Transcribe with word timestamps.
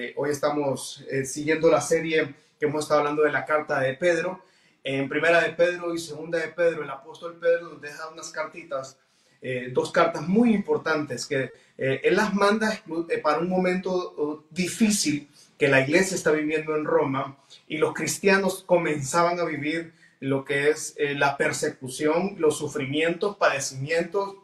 Eh, 0.00 0.14
hoy 0.16 0.30
estamos 0.30 1.04
eh, 1.10 1.24
siguiendo 1.24 1.68
la 1.68 1.80
serie 1.80 2.32
que 2.56 2.66
hemos 2.66 2.84
estado 2.84 3.00
hablando 3.00 3.24
de 3.24 3.32
la 3.32 3.44
carta 3.44 3.80
de 3.80 3.94
Pedro. 3.94 4.44
En 4.84 5.08
primera 5.08 5.40
de 5.40 5.50
Pedro 5.50 5.92
y 5.92 5.98
segunda 5.98 6.38
de 6.38 6.46
Pedro, 6.50 6.84
el 6.84 6.90
apóstol 6.90 7.36
Pedro 7.40 7.70
nos 7.70 7.80
deja 7.80 8.08
unas 8.08 8.30
cartitas, 8.30 8.96
eh, 9.42 9.70
dos 9.72 9.90
cartas 9.90 10.22
muy 10.22 10.54
importantes 10.54 11.26
que 11.26 11.50
él 11.76 12.14
las 12.14 12.32
manda 12.32 12.80
para 13.24 13.38
un 13.38 13.48
momento 13.48 14.46
difícil 14.50 15.28
que 15.58 15.66
la 15.66 15.80
iglesia 15.80 16.14
está 16.14 16.30
viviendo 16.30 16.76
en 16.76 16.84
Roma 16.84 17.36
y 17.66 17.78
los 17.78 17.92
cristianos 17.92 18.62
comenzaban 18.64 19.40
a 19.40 19.44
vivir 19.44 19.94
lo 20.20 20.44
que 20.44 20.70
es 20.70 20.94
la 21.16 21.36
persecución, 21.36 22.36
los 22.38 22.56
sufrimientos, 22.56 23.36
padecimientos 23.36 24.36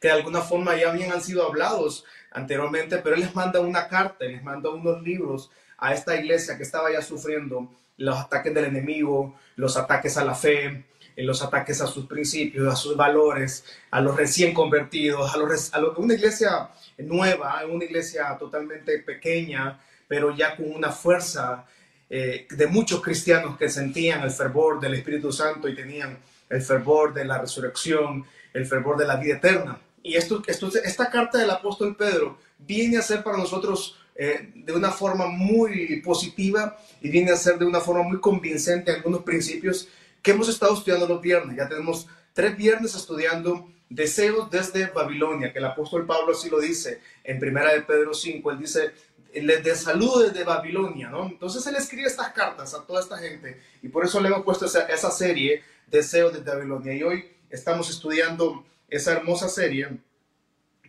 que 0.00 0.08
de 0.08 0.14
alguna 0.14 0.40
forma 0.40 0.76
ya 0.76 0.90
habían 0.90 1.20
sido 1.20 1.46
hablados 1.46 2.04
anteriormente, 2.32 2.98
pero 2.98 3.14
él 3.14 3.22
les 3.22 3.34
manda 3.34 3.60
una 3.60 3.88
carta, 3.88 4.24
les 4.24 4.42
manda 4.42 4.70
unos 4.70 5.02
libros 5.02 5.50
a 5.78 5.94
esta 5.94 6.16
iglesia 6.16 6.56
que 6.56 6.62
estaba 6.62 6.92
ya 6.92 7.02
sufriendo 7.02 7.70
los 7.98 8.18
ataques 8.18 8.52
del 8.54 8.66
enemigo, 8.66 9.36
los 9.56 9.76
ataques 9.76 10.16
a 10.16 10.24
la 10.24 10.34
fe, 10.34 10.84
eh, 11.16 11.24
los 11.24 11.42
ataques 11.42 11.80
a 11.80 11.86
sus 11.86 12.06
principios, 12.06 12.70
a 12.70 12.76
sus 12.76 12.96
valores, 12.96 13.64
a 13.90 14.00
los 14.00 14.16
recién 14.16 14.52
convertidos, 14.52 15.34
a, 15.34 15.80
una 15.96 16.14
iglesia 16.14 16.70
nueva, 16.98 17.62
una 17.66 17.84
iglesia 17.84 18.36
totalmente 18.38 18.98
pequeña, 18.98 19.80
pero 20.06 20.34
ya 20.36 20.56
con 20.56 20.70
una 20.70 20.90
fuerza 20.90 21.64
eh, 22.08 22.46
de 22.50 22.66
muchos 22.66 23.02
cristianos 23.02 23.56
que 23.56 23.68
sentían 23.68 24.22
el 24.22 24.30
fervor 24.30 24.78
del 24.78 24.94
Espíritu 24.94 25.32
Santo 25.32 25.68
y 25.68 25.74
tenían 25.74 26.18
el 26.48 26.62
fervor 26.62 27.12
de 27.14 27.24
la 27.24 27.38
resurrección, 27.38 28.24
el 28.52 28.66
fervor 28.66 28.96
de 28.96 29.06
la 29.06 29.16
vida 29.16 29.36
eterna. 29.36 29.80
Y 30.06 30.14
esto, 30.14 30.40
esto, 30.46 30.70
esta 30.84 31.10
carta 31.10 31.36
del 31.38 31.50
apóstol 31.50 31.96
Pedro 31.96 32.38
viene 32.58 32.96
a 32.96 33.02
ser 33.02 33.24
para 33.24 33.38
nosotros 33.38 33.98
eh, 34.14 34.52
de 34.54 34.72
una 34.72 34.92
forma 34.92 35.26
muy 35.26 36.00
positiva 36.00 36.78
y 37.00 37.10
viene 37.10 37.32
a 37.32 37.36
ser 37.36 37.58
de 37.58 37.64
una 37.64 37.80
forma 37.80 38.04
muy 38.04 38.20
convincente 38.20 38.92
algunos 38.92 39.22
principios 39.24 39.88
que 40.22 40.30
hemos 40.30 40.48
estado 40.48 40.74
estudiando 40.74 41.08
los 41.08 41.20
viernes. 41.20 41.56
Ya 41.56 41.68
tenemos 41.68 42.06
tres 42.32 42.56
viernes 42.56 42.94
estudiando 42.94 43.68
deseos 43.88 44.48
desde 44.48 44.86
Babilonia, 44.86 45.52
que 45.52 45.58
el 45.58 45.64
apóstol 45.64 46.06
Pablo 46.06 46.34
así 46.34 46.48
lo 46.48 46.60
dice 46.60 47.00
en 47.24 47.40
primera 47.40 47.72
de 47.72 47.82
Pedro 47.82 48.14
5, 48.14 48.48
él 48.52 48.58
dice, 48.60 48.92
de 49.32 49.74
salud 49.74 50.24
desde 50.24 50.44
Babilonia, 50.44 51.08
¿no? 51.08 51.26
Entonces 51.26 51.66
él 51.66 51.74
escribe 51.74 52.06
estas 52.06 52.30
cartas 52.30 52.74
a 52.74 52.86
toda 52.86 53.00
esta 53.00 53.18
gente 53.18 53.60
y 53.82 53.88
por 53.88 54.04
eso 54.04 54.20
le 54.20 54.28
hemos 54.28 54.44
puesto 54.44 54.66
esa, 54.66 54.86
esa 54.86 55.10
serie, 55.10 55.64
Deseos 55.88 56.32
desde 56.32 56.48
Babilonia. 56.48 56.94
Y 56.94 57.02
hoy 57.02 57.24
estamos 57.50 57.90
estudiando 57.90 58.64
esa 58.88 59.12
hermosa 59.12 59.48
serie 59.48 59.98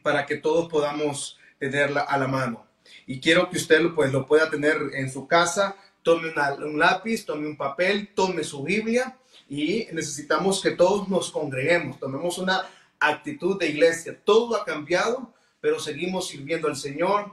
para 0.01 0.25
que 0.25 0.37
todos 0.37 0.69
podamos 0.69 1.37
tenerla 1.59 2.01
a 2.01 2.17
la 2.17 2.27
mano. 2.27 2.65
Y 3.05 3.19
quiero 3.19 3.49
que 3.49 3.57
usted 3.57 3.81
pues, 3.93 4.11
lo 4.11 4.25
pueda 4.25 4.49
tener 4.49 4.77
en 4.93 5.11
su 5.11 5.27
casa, 5.27 5.75
tome 6.03 6.33
un 6.59 6.79
lápiz, 6.79 7.25
tome 7.25 7.47
un 7.47 7.57
papel, 7.57 8.13
tome 8.13 8.43
su 8.43 8.63
Biblia 8.63 9.17
y 9.49 9.87
necesitamos 9.91 10.61
que 10.61 10.71
todos 10.71 11.09
nos 11.09 11.31
congreguemos, 11.31 11.99
tomemos 11.99 12.37
una 12.37 12.65
actitud 12.99 13.59
de 13.59 13.67
iglesia. 13.67 14.17
Todo 14.23 14.55
ha 14.55 14.65
cambiado, 14.65 15.33
pero 15.59 15.79
seguimos 15.79 16.27
sirviendo 16.27 16.67
al 16.67 16.75
Señor, 16.75 17.31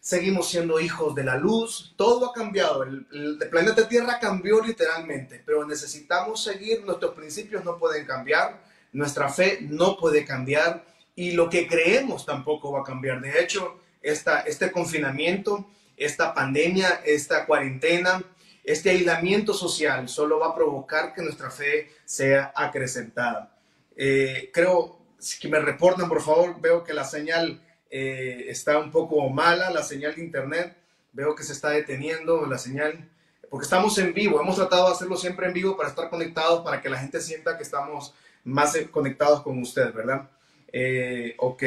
seguimos 0.00 0.48
siendo 0.48 0.80
hijos 0.80 1.14
de 1.14 1.24
la 1.24 1.36
luz, 1.36 1.94
todo 1.96 2.30
ha 2.30 2.32
cambiado, 2.32 2.84
el, 2.84 3.06
el, 3.12 3.38
planeta 3.50 3.88
Tierra 3.88 4.20
cambió 4.20 4.64
literalmente, 4.64 5.42
pero 5.44 5.66
necesitamos 5.66 6.44
seguir, 6.44 6.84
nuestros 6.84 7.12
principios 7.12 7.64
no 7.64 7.76
pueden 7.76 8.06
cambiar, 8.06 8.62
nuestra 8.96 9.28
fe 9.28 9.58
no 9.60 9.98
puede 9.98 10.24
cambiar 10.24 10.86
y 11.14 11.32
lo 11.32 11.50
que 11.50 11.66
creemos 11.66 12.24
tampoco 12.24 12.72
va 12.72 12.80
a 12.80 12.84
cambiar. 12.84 13.20
De 13.20 13.42
hecho, 13.42 13.78
esta, 14.00 14.40
este 14.40 14.72
confinamiento, 14.72 15.68
esta 15.98 16.32
pandemia, 16.32 17.02
esta 17.04 17.44
cuarentena, 17.44 18.24
este 18.64 18.90
aislamiento 18.90 19.52
social 19.52 20.08
solo 20.08 20.38
va 20.38 20.48
a 20.48 20.54
provocar 20.54 21.12
que 21.12 21.20
nuestra 21.20 21.50
fe 21.50 21.90
sea 22.06 22.52
acrecentada. 22.56 23.54
Eh, 23.94 24.50
creo 24.52 24.98
que 25.40 25.48
me 25.48 25.60
reportan, 25.60 26.08
por 26.08 26.22
favor, 26.22 26.58
veo 26.58 26.82
que 26.82 26.94
la 26.94 27.04
señal 27.04 27.60
eh, 27.90 28.46
está 28.48 28.78
un 28.78 28.90
poco 28.90 29.28
mala, 29.28 29.70
la 29.70 29.82
señal 29.82 30.14
de 30.14 30.24
internet, 30.24 30.74
veo 31.12 31.34
que 31.34 31.44
se 31.44 31.52
está 31.52 31.68
deteniendo 31.70 32.46
la 32.46 32.56
señal, 32.56 33.10
porque 33.50 33.64
estamos 33.64 33.96
en 33.98 34.14
vivo, 34.14 34.40
hemos 34.40 34.56
tratado 34.56 34.86
de 34.86 34.94
hacerlo 34.94 35.16
siempre 35.16 35.46
en 35.46 35.52
vivo 35.52 35.76
para 35.76 35.90
estar 35.90 36.08
conectados, 36.08 36.64
para 36.64 36.80
que 36.80 36.88
la 36.88 36.98
gente 36.98 37.20
sienta 37.20 37.58
que 37.58 37.62
estamos 37.62 38.14
más 38.46 38.78
conectados 38.92 39.42
con 39.42 39.58
usted, 39.58 39.92
¿verdad? 39.92 40.30
Eh, 40.72 41.34
ok, 41.38 41.64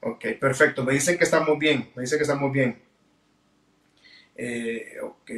ok, 0.00 0.24
perfecto. 0.40 0.82
Me 0.82 0.94
dicen 0.94 1.18
que 1.18 1.24
estamos 1.24 1.58
bien, 1.58 1.90
me 1.94 2.02
dicen 2.02 2.18
que 2.18 2.22
estamos 2.22 2.50
bien. 2.50 2.82
Eh, 4.34 4.96
ok, 5.02 5.30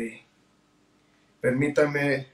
permítame. 1.41 2.28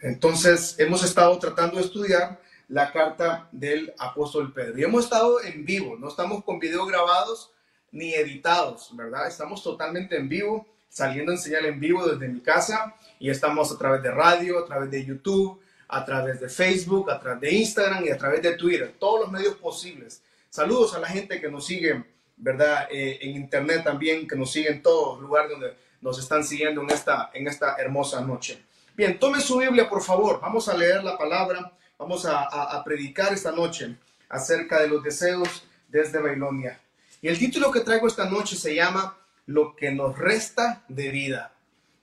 Entonces, 0.00 0.76
hemos 0.78 1.02
estado 1.02 1.36
tratando 1.38 1.76
de 1.76 1.82
estudiar 1.82 2.40
la 2.68 2.92
carta 2.92 3.48
del 3.50 3.92
apóstol 3.98 4.52
Pedro. 4.52 4.78
Y 4.78 4.84
hemos 4.84 5.04
estado 5.04 5.42
en 5.42 5.64
vivo, 5.64 5.96
no 5.98 6.08
estamos 6.08 6.44
con 6.44 6.60
videos 6.60 6.86
grabados 6.86 7.52
ni 7.90 8.14
editados, 8.14 8.94
¿verdad? 8.94 9.26
Estamos 9.26 9.62
totalmente 9.62 10.16
en 10.16 10.28
vivo 10.28 10.73
saliendo 10.94 11.32
en 11.32 11.38
señal 11.38 11.66
en 11.66 11.80
vivo 11.80 12.06
desde 12.06 12.28
mi 12.28 12.40
casa 12.40 12.94
y 13.18 13.28
estamos 13.28 13.72
a 13.72 13.76
través 13.76 14.00
de 14.00 14.12
radio, 14.12 14.60
a 14.60 14.64
través 14.64 14.88
de 14.92 15.04
YouTube, 15.04 15.60
a 15.88 16.04
través 16.04 16.40
de 16.40 16.48
Facebook, 16.48 17.10
a 17.10 17.18
través 17.18 17.40
de 17.40 17.52
Instagram 17.52 18.04
y 18.04 18.10
a 18.10 18.16
través 18.16 18.40
de 18.40 18.52
Twitter, 18.54 18.94
todos 18.96 19.22
los 19.22 19.32
medios 19.32 19.56
posibles. 19.56 20.22
Saludos 20.48 20.94
a 20.94 21.00
la 21.00 21.08
gente 21.08 21.40
que 21.40 21.50
nos 21.50 21.66
sigue, 21.66 22.04
¿verdad? 22.36 22.86
Eh, 22.92 23.18
en 23.22 23.34
internet 23.34 23.82
también, 23.82 24.28
que 24.28 24.36
nos 24.36 24.52
sigue 24.52 24.70
en 24.70 24.82
todos 24.82 25.14
los 25.14 25.28
lugares 25.28 25.50
donde 25.50 25.74
nos 26.00 26.16
están 26.20 26.44
siguiendo 26.44 26.82
en 26.82 26.90
esta, 26.90 27.28
en 27.34 27.48
esta 27.48 27.74
hermosa 27.76 28.20
noche. 28.20 28.62
Bien, 28.96 29.18
tome 29.18 29.40
su 29.40 29.58
Biblia, 29.58 29.88
por 29.88 30.00
favor. 30.00 30.40
Vamos 30.40 30.68
a 30.68 30.76
leer 30.76 31.02
la 31.02 31.18
palabra, 31.18 31.72
vamos 31.98 32.24
a, 32.24 32.44
a 32.44 32.84
predicar 32.84 33.32
esta 33.32 33.50
noche 33.50 33.96
acerca 34.28 34.80
de 34.80 34.86
los 34.86 35.02
deseos 35.02 35.64
desde 35.88 36.20
Babilonia. 36.20 36.80
Y 37.20 37.26
el 37.26 37.36
título 37.36 37.72
que 37.72 37.80
traigo 37.80 38.06
esta 38.06 38.30
noche 38.30 38.54
se 38.54 38.76
llama 38.76 39.18
lo 39.46 39.76
que 39.76 39.90
nos 39.90 40.18
resta 40.18 40.84
de 40.88 41.10
vida. 41.10 41.52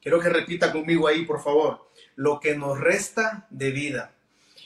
Quiero 0.01 0.19
que 0.19 0.29
repita 0.29 0.71
conmigo 0.71 1.07
ahí, 1.07 1.25
por 1.25 1.41
favor. 1.41 1.89
Lo 2.15 2.39
que 2.39 2.55
nos 2.55 2.79
resta 2.79 3.45
de 3.49 3.71
vida. 3.71 4.11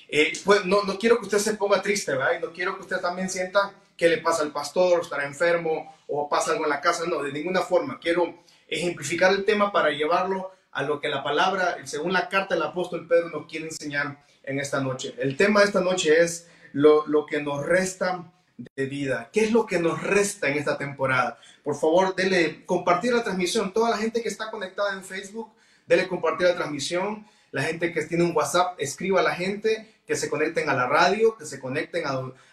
Eh, 0.07 0.33
pues 0.43 0.65
no, 0.65 0.83
no 0.83 0.97
quiero 0.97 1.17
que 1.17 1.25
usted 1.25 1.39
se 1.39 1.55
ponga 1.55 1.81
triste, 1.81 2.11
¿verdad? 2.13 2.37
Y 2.37 2.41
no 2.41 2.51
quiero 2.51 2.75
que 2.75 2.83
usted 2.83 2.99
también 2.99 3.29
sienta 3.29 3.73
que 3.97 4.07
le 4.07 4.19
pasa 4.19 4.43
al 4.43 4.51
pastor, 4.51 5.01
estará 5.01 5.25
enfermo 5.25 5.95
o 6.07 6.29
pasa 6.29 6.51
algo 6.51 6.63
en 6.65 6.69
la 6.69 6.81
casa. 6.81 7.05
No, 7.05 7.21
de 7.21 7.31
ninguna 7.31 7.61
forma. 7.61 7.99
Quiero 7.99 8.43
ejemplificar 8.67 9.31
el 9.33 9.45
tema 9.45 9.71
para 9.71 9.89
llevarlo 9.89 10.51
a 10.71 10.83
lo 10.83 10.99
que 10.99 11.07
la 11.07 11.23
palabra, 11.23 11.77
según 11.85 12.13
la 12.13 12.27
carta 12.27 12.55
del 12.55 12.63
apóstol 12.63 13.07
Pedro, 13.07 13.29
nos 13.29 13.47
quiere 13.47 13.67
enseñar 13.67 14.25
en 14.43 14.59
esta 14.59 14.81
noche. 14.81 15.15
El 15.17 15.37
tema 15.37 15.61
de 15.61 15.67
esta 15.67 15.81
noche 15.81 16.21
es 16.21 16.49
lo, 16.73 17.07
lo 17.07 17.25
que 17.25 17.41
nos 17.41 17.65
resta 17.65 18.31
de 18.57 18.85
vida. 18.85 19.29
¿Qué 19.31 19.45
es 19.45 19.51
lo 19.51 19.65
que 19.65 19.79
nos 19.79 20.01
resta 20.01 20.47
en 20.47 20.57
esta 20.57 20.77
temporada? 20.77 21.39
Por 21.63 21.75
favor, 21.75 22.15
dele 22.15 22.65
compartir 22.65 23.13
la 23.13 23.23
transmisión. 23.23 23.73
Toda 23.73 23.89
la 23.89 23.97
gente 23.97 24.21
que 24.21 24.29
está 24.29 24.49
conectada 24.49 24.93
en 24.93 25.03
Facebook, 25.03 25.51
dele 25.87 26.07
compartir 26.07 26.47
la 26.47 26.55
transmisión. 26.55 27.25
La 27.51 27.63
gente 27.63 27.93
que 27.93 28.03
tiene 28.03 28.23
un 28.23 28.35
WhatsApp, 28.35 28.75
escriba 28.79 29.21
a 29.21 29.23
la 29.23 29.35
gente 29.35 29.95
que 30.05 30.15
se 30.15 30.29
conecten 30.29 30.69
a 30.69 30.73
la 30.73 30.87
radio, 30.87 31.35
que 31.37 31.45
se 31.45 31.59
conecten 31.59 32.03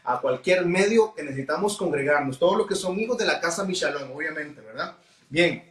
a, 0.04 0.20
cualquier 0.20 0.64
medio 0.64 1.12
que 1.14 1.22
necesitamos 1.22 1.76
congregarnos. 1.76 2.38
Todos 2.38 2.56
los 2.56 2.66
que 2.66 2.74
son 2.74 2.98
hijos 2.98 3.18
de 3.18 3.26
la 3.26 3.40
casa 3.40 3.64
Michalón, 3.64 4.10
obviamente, 4.12 4.60
¿verdad? 4.60 4.96
Bien. 5.28 5.70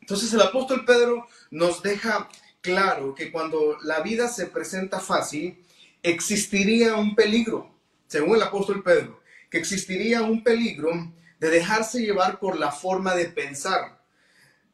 Entonces 0.00 0.32
el 0.32 0.42
apóstol 0.42 0.84
Pedro 0.84 1.26
nos 1.50 1.82
deja 1.82 2.28
claro 2.60 3.14
que 3.14 3.32
cuando 3.32 3.78
la 3.82 4.00
vida 4.00 4.28
se 4.28 4.46
presenta 4.46 5.00
fácil, 5.00 5.64
existiría 6.02 6.94
un 6.94 7.16
peligro, 7.16 7.70
según 8.06 8.36
el 8.36 8.42
apóstol 8.42 8.82
Pedro 8.84 9.20
que 9.50 9.58
existiría 9.58 10.22
un 10.22 10.42
peligro 10.42 11.12
de 11.38 11.50
dejarse 11.50 12.00
llevar 12.00 12.38
por 12.38 12.58
la 12.58 12.72
forma 12.72 13.14
de 13.14 13.26
pensar, 13.26 13.98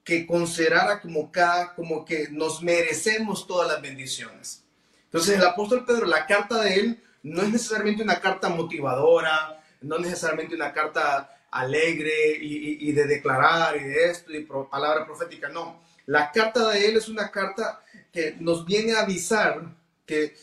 que 0.04 0.26
considerara 0.26 1.00
como, 1.00 1.30
cada, 1.30 1.74
como 1.74 2.04
que 2.04 2.28
nos 2.30 2.62
merecemos 2.62 3.46
todas 3.46 3.68
las 3.68 3.82
bendiciones. 3.82 4.64
Entonces 5.04 5.36
el 5.36 5.44
apóstol 5.44 5.84
Pedro, 5.84 6.06
la 6.06 6.26
carta 6.26 6.62
de 6.62 6.74
él 6.74 7.02
no 7.22 7.42
es 7.42 7.50
necesariamente 7.50 8.02
una 8.02 8.20
carta 8.20 8.48
motivadora, 8.48 9.62
no 9.80 9.98
necesariamente 9.98 10.54
una 10.54 10.72
carta 10.72 11.28
alegre 11.50 12.38
y, 12.40 12.88
y 12.88 12.92
de 12.92 13.06
declarar 13.06 13.76
y 13.76 13.84
de 13.84 14.10
esto 14.10 14.32
y 14.32 14.44
palabra 14.44 15.04
profética, 15.04 15.48
no. 15.48 15.82
La 16.06 16.32
carta 16.32 16.70
de 16.70 16.86
él 16.86 16.96
es 16.96 17.08
una 17.08 17.30
carta 17.30 17.80
que 18.12 18.36
nos 18.40 18.64
viene 18.64 18.94
a 18.94 19.02
avisar 19.02 19.62
que 20.12 20.34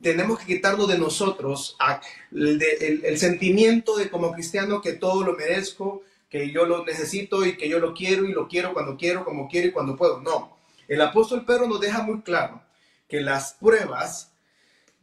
tenemos 0.00 0.38
que 0.38 0.46
quitarlo 0.46 0.86
de 0.86 0.98
nosotros 0.98 1.76
el, 2.30 3.18
sentimiento 3.18 3.96
de 3.96 4.08
como 4.08 4.32
cristiano 4.32 4.80
que 4.80 4.92
todo 4.92 5.24
lo 5.24 5.34
merezco, 5.34 6.02
que 6.28 6.50
yo 6.52 6.64
lo 6.64 6.84
necesito 6.84 7.44
y 7.44 7.56
que 7.56 7.68
yo 7.68 7.80
lo 7.80 7.92
quiero 7.92 8.24
y 8.24 8.32
lo 8.32 8.46
quiero 8.46 8.72
cuando 8.72 8.96
quiero, 8.96 9.24
como 9.24 9.48
quiero 9.48 9.68
y 9.68 9.72
cuando 9.72 9.96
puedo. 9.96 10.20
No, 10.20 10.56
el 10.86 11.00
apóstol 11.00 11.44
Pedro 11.44 11.66
nos 11.66 11.80
deja 11.80 12.02
muy 12.02 12.20
claro 12.20 12.62
que 13.08 13.20
las 13.20 13.54
pruebas 13.54 14.32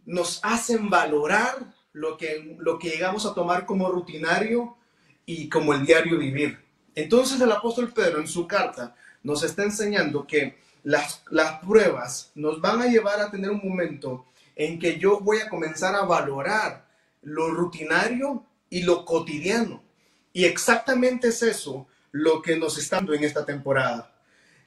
nos 0.05 0.39
hacen 0.43 0.89
valorar 0.89 1.73
lo 1.91 2.15
que, 2.15 2.55
lo 2.59 2.79
que 2.79 2.89
llegamos 2.89 3.25
a 3.25 3.33
tomar 3.33 3.65
como 3.65 3.89
rutinario 3.89 4.77
y 5.25 5.49
como 5.49 5.73
el 5.73 5.85
diario 5.85 6.17
vivir. 6.17 6.57
Entonces 6.95 7.41
el 7.41 7.51
apóstol 7.51 7.91
Pedro 7.91 8.19
en 8.19 8.27
su 8.27 8.47
carta 8.47 8.95
nos 9.21 9.43
está 9.43 9.63
enseñando 9.63 10.25
que 10.25 10.57
las, 10.87 11.21
las 11.31 11.59
pruebas 11.59 12.31
nos 12.33 12.61
van 12.61 12.81
a 12.81 12.87
llevar 12.87 13.19
a 13.19 13.29
tener 13.29 13.51
un 13.51 13.59
momento 13.61 14.25
en 14.55 14.79
que 14.79 14.97
yo 14.97 15.19
voy 15.19 15.39
a 15.39 15.49
comenzar 15.49 15.93
a 15.95 16.03
valorar 16.03 16.87
lo 17.23 17.49
rutinario 17.49 18.45
y 18.69 18.83
lo 18.83 19.03
cotidiano. 19.03 19.83
Y 20.31 20.45
exactamente 20.45 21.27
es 21.27 21.43
eso 21.43 21.87
lo 22.11 22.41
que 22.41 22.55
nos 22.55 22.77
está 22.77 22.95
dando 22.95 23.13
en 23.13 23.25
esta 23.25 23.43
temporada, 23.45 24.15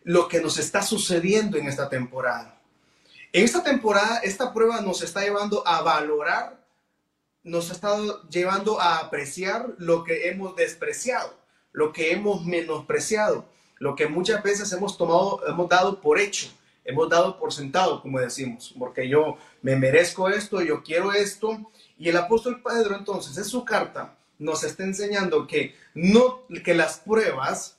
lo 0.04 0.28
que 0.28 0.42
nos 0.42 0.58
está 0.58 0.82
sucediendo 0.82 1.56
en 1.56 1.68
esta 1.68 1.88
temporada. 1.88 2.60
En 3.32 3.42
esta 3.42 3.64
temporada, 3.64 4.18
esta 4.18 4.52
prueba 4.52 4.82
nos 4.82 5.00
está 5.00 5.22
llevando 5.22 5.66
a 5.66 5.80
valorar, 5.80 6.62
nos 7.44 7.70
estado 7.70 8.28
llevando 8.28 8.78
a 8.78 8.98
apreciar 8.98 9.70
lo 9.78 10.04
que 10.04 10.28
hemos 10.28 10.54
despreciado, 10.54 11.34
lo 11.72 11.94
que 11.94 12.12
hemos 12.12 12.44
menospreciado, 12.44 13.46
lo 13.80 13.96
que 13.96 14.06
muchas 14.06 14.42
veces 14.42 14.70
hemos 14.72 14.96
tomado, 14.96 15.40
hemos 15.48 15.68
dado 15.68 16.00
por 16.00 16.20
hecho, 16.20 16.48
hemos 16.84 17.08
dado 17.08 17.38
por 17.38 17.52
sentado, 17.52 18.02
como 18.02 18.20
decimos, 18.20 18.74
porque 18.78 19.08
yo 19.08 19.38
me 19.62 19.74
merezco 19.74 20.28
esto, 20.28 20.60
yo 20.60 20.82
quiero 20.82 21.12
esto. 21.12 21.72
Y 21.98 22.10
el 22.10 22.16
apóstol 22.16 22.62
Pedro 22.62 22.94
entonces 22.94 23.36
en 23.38 23.44
su 23.44 23.64
carta 23.64 24.14
nos 24.38 24.64
está 24.64 24.84
enseñando 24.84 25.46
que 25.46 25.74
no 25.94 26.42
que 26.62 26.74
las 26.74 26.98
pruebas, 26.98 27.78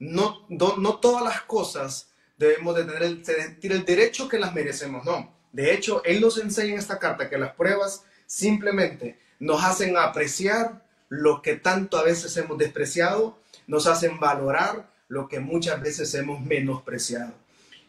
no, 0.00 0.44
no, 0.48 0.96
todas 0.96 1.22
las 1.22 1.42
cosas 1.42 2.10
debemos 2.36 2.74
de 2.74 2.84
tener 2.84 3.02
el, 3.04 3.22
el 3.62 3.84
derecho 3.84 4.28
que 4.28 4.38
las 4.40 4.52
merecemos, 4.52 5.04
no. 5.04 5.32
De 5.52 5.72
hecho, 5.72 6.02
él 6.04 6.20
nos 6.20 6.38
enseña 6.38 6.72
en 6.72 6.78
esta 6.78 6.98
carta 6.98 7.30
que 7.30 7.38
las 7.38 7.54
pruebas 7.54 8.04
simplemente 8.26 9.18
nos 9.38 9.62
hacen 9.62 9.96
apreciar 9.96 10.84
lo 11.08 11.42
que 11.42 11.54
tanto 11.54 11.96
a 11.96 12.02
veces 12.02 12.36
hemos 12.36 12.58
despreciado, 12.58 13.38
nos 13.68 13.86
hacen 13.86 14.18
valorar 14.18 14.97
lo 15.08 15.26
que 15.26 15.40
muchas 15.40 15.80
veces 15.80 16.14
hemos 16.14 16.40
menospreciado. 16.40 17.32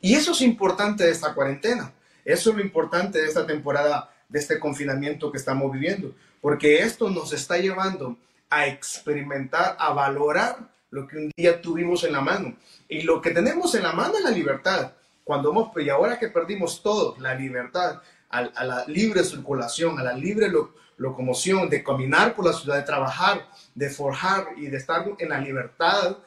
Y 0.01 0.16
eso 0.16 0.31
es 0.31 0.42
importante 0.42 1.04
de 1.04 1.12
esta 1.12 1.33
cuarentena, 1.33 1.94
eso 2.25 2.50
es 2.50 2.56
lo 2.56 2.62
importante 2.62 3.19
de 3.19 3.27
esta 3.27 3.45
temporada, 3.45 4.10
de 4.27 4.39
este 4.39 4.60
confinamiento 4.60 5.31
que 5.31 5.38
estamos 5.38 5.71
viviendo, 5.71 6.13
porque 6.42 6.80
esto 6.80 7.10
nos 7.10 7.33
está 7.33 7.57
llevando 7.57 8.18
a 8.50 8.68
experimentar, 8.68 9.75
a 9.80 9.94
valorar 9.94 10.57
lo 10.89 11.07
que 11.07 11.18
un 11.18 11.31
día 11.36 11.62
tuvimos 11.62 12.04
en 12.04 12.13
la 12.13 12.21
mano. 12.21 12.56
Y 12.88 13.01
lo 13.01 13.22
que 13.22 13.31
tenemos 13.31 13.75
en 13.75 13.83
la 13.83 13.94
mano 13.94 14.18
es 14.18 14.24
la 14.24 14.31
libertad. 14.31 14.94
Cuando 15.24 15.51
hemos, 15.51 15.69
y 15.77 15.89
ahora 15.89 16.18
que 16.18 16.30
perdimos 16.30 16.81
todo, 16.81 17.15
la 17.19 17.36
libertad, 17.36 18.01
a, 18.30 18.42
la 18.63 18.86
libre 18.88 19.24
circulación, 19.24 20.00
a 20.00 20.04
la 20.04 20.13
libre 20.13 20.51
locomoción, 20.98 21.69
de 21.69 21.83
caminar 21.83 22.36
por 22.36 22.45
la 22.45 22.54
ciudad, 22.54 22.77
de 22.77 22.83
trabajar, 22.83 23.48
de 23.75 23.89
forjar 23.89 24.48
y 24.57 24.68
de 24.68 24.77
estar 24.77 25.06
en 25.18 25.30
la 25.30 25.39
libertad 25.39 26.18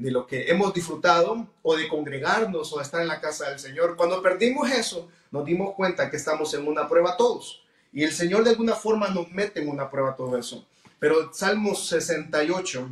de 0.00 0.10
lo 0.10 0.26
que 0.26 0.50
hemos 0.50 0.72
disfrutado 0.72 1.46
o 1.62 1.76
de 1.76 1.86
congregarnos 1.86 2.72
o 2.72 2.78
de 2.78 2.82
estar 2.82 3.02
en 3.02 3.08
la 3.08 3.20
casa 3.20 3.50
del 3.50 3.58
Señor. 3.58 3.96
Cuando 3.96 4.22
perdimos 4.22 4.70
eso, 4.70 5.10
nos 5.30 5.44
dimos 5.44 5.74
cuenta 5.74 6.08
que 6.10 6.16
estamos 6.16 6.54
en 6.54 6.66
una 6.66 6.88
prueba 6.88 7.18
todos. 7.18 7.62
Y 7.92 8.02
el 8.02 8.12
Señor 8.12 8.44
de 8.44 8.50
alguna 8.50 8.74
forma 8.74 9.08
nos 9.08 9.30
mete 9.30 9.60
en 9.60 9.68
una 9.68 9.90
prueba 9.90 10.16
todo 10.16 10.38
eso. 10.38 10.66
Pero 10.98 11.32
Salmo 11.34 11.74
68, 11.74 12.88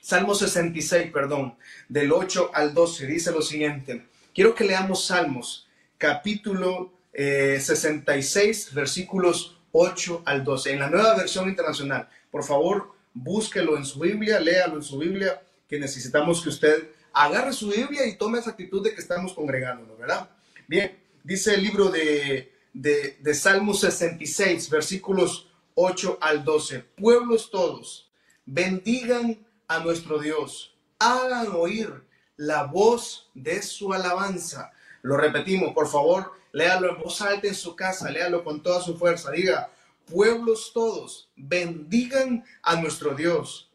Salmo 0.00 0.34
66, 0.36 1.10
perdón, 1.12 1.56
del 1.88 2.12
8 2.12 2.52
al 2.54 2.74
12, 2.74 3.06
dice 3.06 3.32
lo 3.32 3.42
siguiente. 3.42 4.06
Quiero 4.32 4.54
que 4.54 4.64
leamos 4.64 5.06
Salmos, 5.06 5.68
capítulo 5.98 6.92
66, 7.12 8.68
eh, 8.68 8.70
versículos 8.72 9.58
8 9.72 10.22
al 10.24 10.44
12, 10.44 10.74
en 10.74 10.78
la 10.78 10.90
nueva 10.90 11.16
versión 11.16 11.48
internacional. 11.48 12.08
Por 12.30 12.44
favor, 12.44 12.92
búsquelo 13.14 13.76
en 13.76 13.84
su 13.84 13.98
Biblia, 13.98 14.38
léalo 14.38 14.76
en 14.76 14.82
su 14.84 14.98
Biblia, 14.98 15.42
que 15.70 15.80
necesitamos 15.80 16.42
que 16.42 16.50
usted 16.50 16.90
agarre 17.14 17.54
su 17.54 17.68
Biblia 17.68 18.06
y 18.06 18.18
tome 18.18 18.38
esa 18.38 18.50
actitud 18.50 18.84
de 18.84 18.94
que 18.94 19.00
estamos 19.00 19.32
congregándonos, 19.32 19.96
¿verdad? 19.96 20.28
Bien, 20.68 20.98
dice 21.24 21.54
el 21.54 21.62
libro 21.62 21.88
de 21.88 22.50
de, 22.72 23.18
de 23.20 23.34
Salmo 23.34 23.74
66, 23.74 24.70
versículos 24.70 25.48
8 25.74 26.18
al 26.20 26.44
12. 26.44 26.80
Pueblos 26.80 27.50
todos, 27.50 28.10
bendigan 28.46 29.46
a 29.68 29.80
nuestro 29.80 30.18
Dios, 30.18 30.76
hagan 30.98 31.48
oír 31.54 32.04
la 32.36 32.64
voz 32.64 33.30
de 33.34 33.62
su 33.62 33.92
alabanza. 33.92 34.72
Lo 35.02 35.16
repetimos, 35.16 35.72
por 35.72 35.88
favor, 35.88 36.32
léalo 36.52 36.90
en 36.90 37.02
voz 37.02 37.20
alta 37.22 37.48
en 37.48 37.54
su 37.54 37.76
casa, 37.76 38.10
léalo 38.10 38.44
con 38.44 38.62
toda 38.62 38.80
su 38.80 38.96
fuerza. 38.96 39.30
Diga, 39.30 39.70
pueblos 40.06 40.72
todos, 40.74 41.28
bendigan 41.36 42.44
a 42.62 42.76
nuestro 42.76 43.14
Dios. 43.14 43.69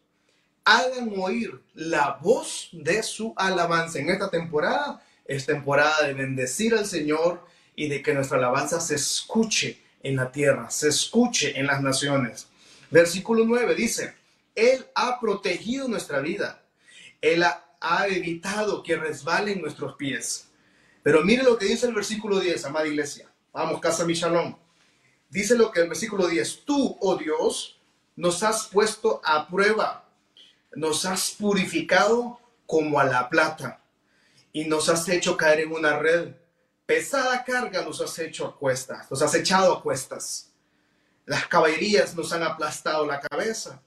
Hagan 0.65 1.13
oír 1.17 1.61
la 1.73 2.19
voz 2.21 2.69
de 2.73 3.01
su 3.03 3.33
alabanza. 3.37 3.99
En 3.99 4.09
esta 4.09 4.29
temporada 4.29 5.01
es 5.23 5.45
temporada 5.45 6.05
de 6.05 6.13
bendecir 6.13 6.73
al 6.73 6.85
Señor, 6.85 7.39
y 7.75 7.89
de 7.89 8.01
que 8.01 8.13
nuestra 8.13 8.37
alabanza 8.37 8.79
se 8.79 8.95
escuche 8.95 9.81
en 10.01 10.15
la 10.15 10.31
tierra, 10.31 10.69
se 10.69 10.89
escuche 10.89 11.59
en 11.59 11.67
las 11.67 11.81
naciones. 11.81 12.47
Versículo 12.89 13.43
9 13.45 13.75
dice, 13.75 14.15
Él 14.53 14.85
ha 14.95 15.19
protegido 15.19 15.87
nuestra 15.87 16.19
vida, 16.19 16.63
Él 17.21 17.43
ha, 17.43 17.61
evitado 18.07 18.81
que 18.81 18.95
resbalen 18.95 19.61
nuestros 19.61 19.93
pies. 19.95 20.47
Pero 21.03 21.23
mire 21.23 21.43
lo 21.43 21.55
que 21.55 21.65
dice 21.65 21.85
el 21.85 21.93
versículo 21.93 22.39
10, 22.39 22.65
amada 22.65 22.87
iglesia. 22.87 23.29
Vamos, 23.53 23.79
casa 23.79 24.05
mi 24.05 24.13
shalom. 24.13 24.55
Dice 25.29 25.55
lo 25.55 25.71
que 25.71 25.81
el 25.81 25.87
versículo 25.87 26.27
10, 26.27 26.65
tú, 26.65 26.97
oh 26.99 27.15
Dios, 27.15 27.79
nos 28.15 28.41
has 28.41 28.65
puesto 28.67 29.21
a 29.23 29.47
prueba, 29.47 30.04
nos 30.75 31.05
has 31.05 31.31
purificado 31.31 32.39
como 32.65 32.99
a 32.99 33.03
la 33.03 33.29
plata 33.29 33.81
y 34.53 34.65
nos 34.65 34.89
has 34.89 35.07
hecho 35.09 35.37
caer 35.37 35.61
en 35.61 35.71
una 35.71 35.97
red 35.97 36.33
pesada 36.85 37.43
carga 37.43 37.81
nos 37.81 38.01
has 38.01 38.17
hecho 38.19 38.45
a 38.45 38.57
cuestas, 38.57 39.09
nos 39.09 39.21
has 39.21 39.33
echado 39.35 39.73
a 39.73 39.81
cuestas. 39.81 40.51
Las 41.25 41.47
caballerías 41.47 42.15
nos 42.15 42.31
han 42.31 42.43
aplastado 42.43 43.05
la 43.05 43.19
cabeza. 43.19 43.81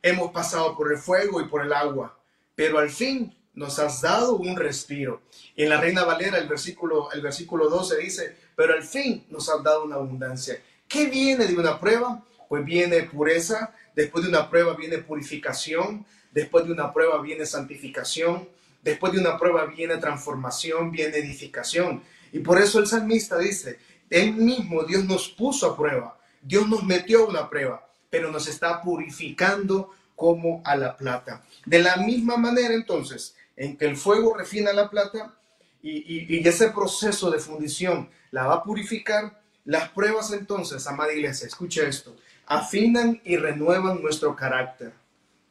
Hemos 0.00 0.32
pasado 0.32 0.76
por 0.76 0.90
el 0.90 0.98
fuego 0.98 1.40
y 1.40 1.48
por 1.48 1.62
el 1.62 1.72
agua, 1.72 2.18
pero 2.54 2.78
al 2.78 2.90
fin 2.90 3.36
nos 3.52 3.78
has 3.78 4.00
dado 4.00 4.36
un 4.36 4.56
respiro. 4.56 5.20
En 5.56 5.68
la 5.68 5.80
Reina 5.80 6.04
Valera 6.04 6.38
el 6.38 6.48
versículo, 6.48 7.10
el 7.12 7.20
versículo 7.20 7.68
12 7.68 7.98
dice, 7.98 8.36
pero 8.56 8.74
al 8.74 8.82
fin 8.82 9.26
nos 9.28 9.48
has 9.50 9.62
dado 9.62 9.84
una 9.84 9.96
abundancia. 9.96 10.62
¿Qué 10.86 11.06
viene 11.06 11.46
de 11.46 11.56
una 11.56 11.78
prueba? 11.78 12.24
Pues 12.48 12.64
viene 12.64 13.02
pureza, 13.02 13.74
después 13.94 14.24
de 14.24 14.30
una 14.30 14.48
prueba 14.48 14.74
viene 14.74 14.98
purificación, 14.98 16.06
después 16.38 16.64
de 16.64 16.72
una 16.72 16.92
prueba 16.92 17.20
viene 17.20 17.44
santificación, 17.44 18.48
después 18.82 19.12
de 19.12 19.18
una 19.18 19.36
prueba 19.36 19.64
viene 19.66 19.96
transformación, 19.96 20.92
viene 20.92 21.18
edificación. 21.18 22.02
Y 22.32 22.38
por 22.38 22.60
eso 22.60 22.78
el 22.78 22.86
salmista 22.86 23.38
dice, 23.38 23.80
él 24.08 24.34
mismo 24.34 24.84
Dios 24.84 25.04
nos 25.04 25.28
puso 25.28 25.66
a 25.66 25.76
prueba, 25.76 26.16
Dios 26.40 26.68
nos 26.68 26.84
metió 26.84 27.24
a 27.24 27.28
una 27.28 27.50
prueba, 27.50 27.90
pero 28.08 28.30
nos 28.30 28.46
está 28.46 28.80
purificando 28.80 29.90
como 30.14 30.62
a 30.64 30.76
la 30.76 30.96
plata. 30.96 31.42
De 31.66 31.80
la 31.80 31.96
misma 31.96 32.36
manera 32.36 32.72
entonces, 32.72 33.34
en 33.56 33.76
que 33.76 33.86
el 33.86 33.96
fuego 33.96 34.36
refina 34.36 34.72
la 34.72 34.88
plata 34.88 35.34
y, 35.82 36.46
ese 36.46 36.70
proceso 36.70 37.32
de 37.32 37.40
fundición 37.40 38.08
la 38.30 38.46
va 38.46 38.54
a 38.54 38.62
purificar, 38.62 39.42
las 39.64 39.88
pruebas 39.90 40.32
entonces, 40.32 40.86
amada 40.86 41.12
iglesia, 41.12 41.48
escucha 41.48 41.82
esto, 41.82 42.16
afinan 42.46 43.20
y 43.24 43.36
renuevan 43.36 44.00
nuestro 44.00 44.36
carácter. 44.36 44.92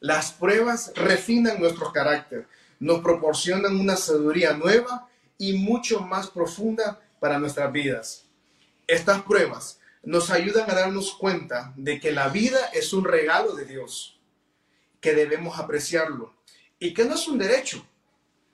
Las 0.00 0.32
pruebas 0.32 0.92
refinan 0.94 1.60
nuestro 1.60 1.92
carácter, 1.92 2.46
nos 2.78 3.00
proporcionan 3.00 3.78
una 3.78 3.96
sabiduría 3.96 4.52
nueva 4.52 5.08
y 5.36 5.54
mucho 5.54 6.00
más 6.00 6.28
profunda 6.28 7.00
para 7.18 7.38
nuestras 7.38 7.72
vidas. 7.72 8.24
Estas 8.86 9.22
pruebas 9.22 9.80
nos 10.02 10.30
ayudan 10.30 10.70
a 10.70 10.74
darnos 10.74 11.14
cuenta 11.14 11.72
de 11.76 11.98
que 11.98 12.12
la 12.12 12.28
vida 12.28 12.58
es 12.72 12.92
un 12.92 13.04
regalo 13.04 13.54
de 13.54 13.64
Dios, 13.64 14.20
que 15.00 15.14
debemos 15.14 15.58
apreciarlo 15.58 16.34
y 16.78 16.94
que 16.94 17.04
no 17.04 17.14
es 17.14 17.26
un 17.26 17.38
derecho. 17.38 17.84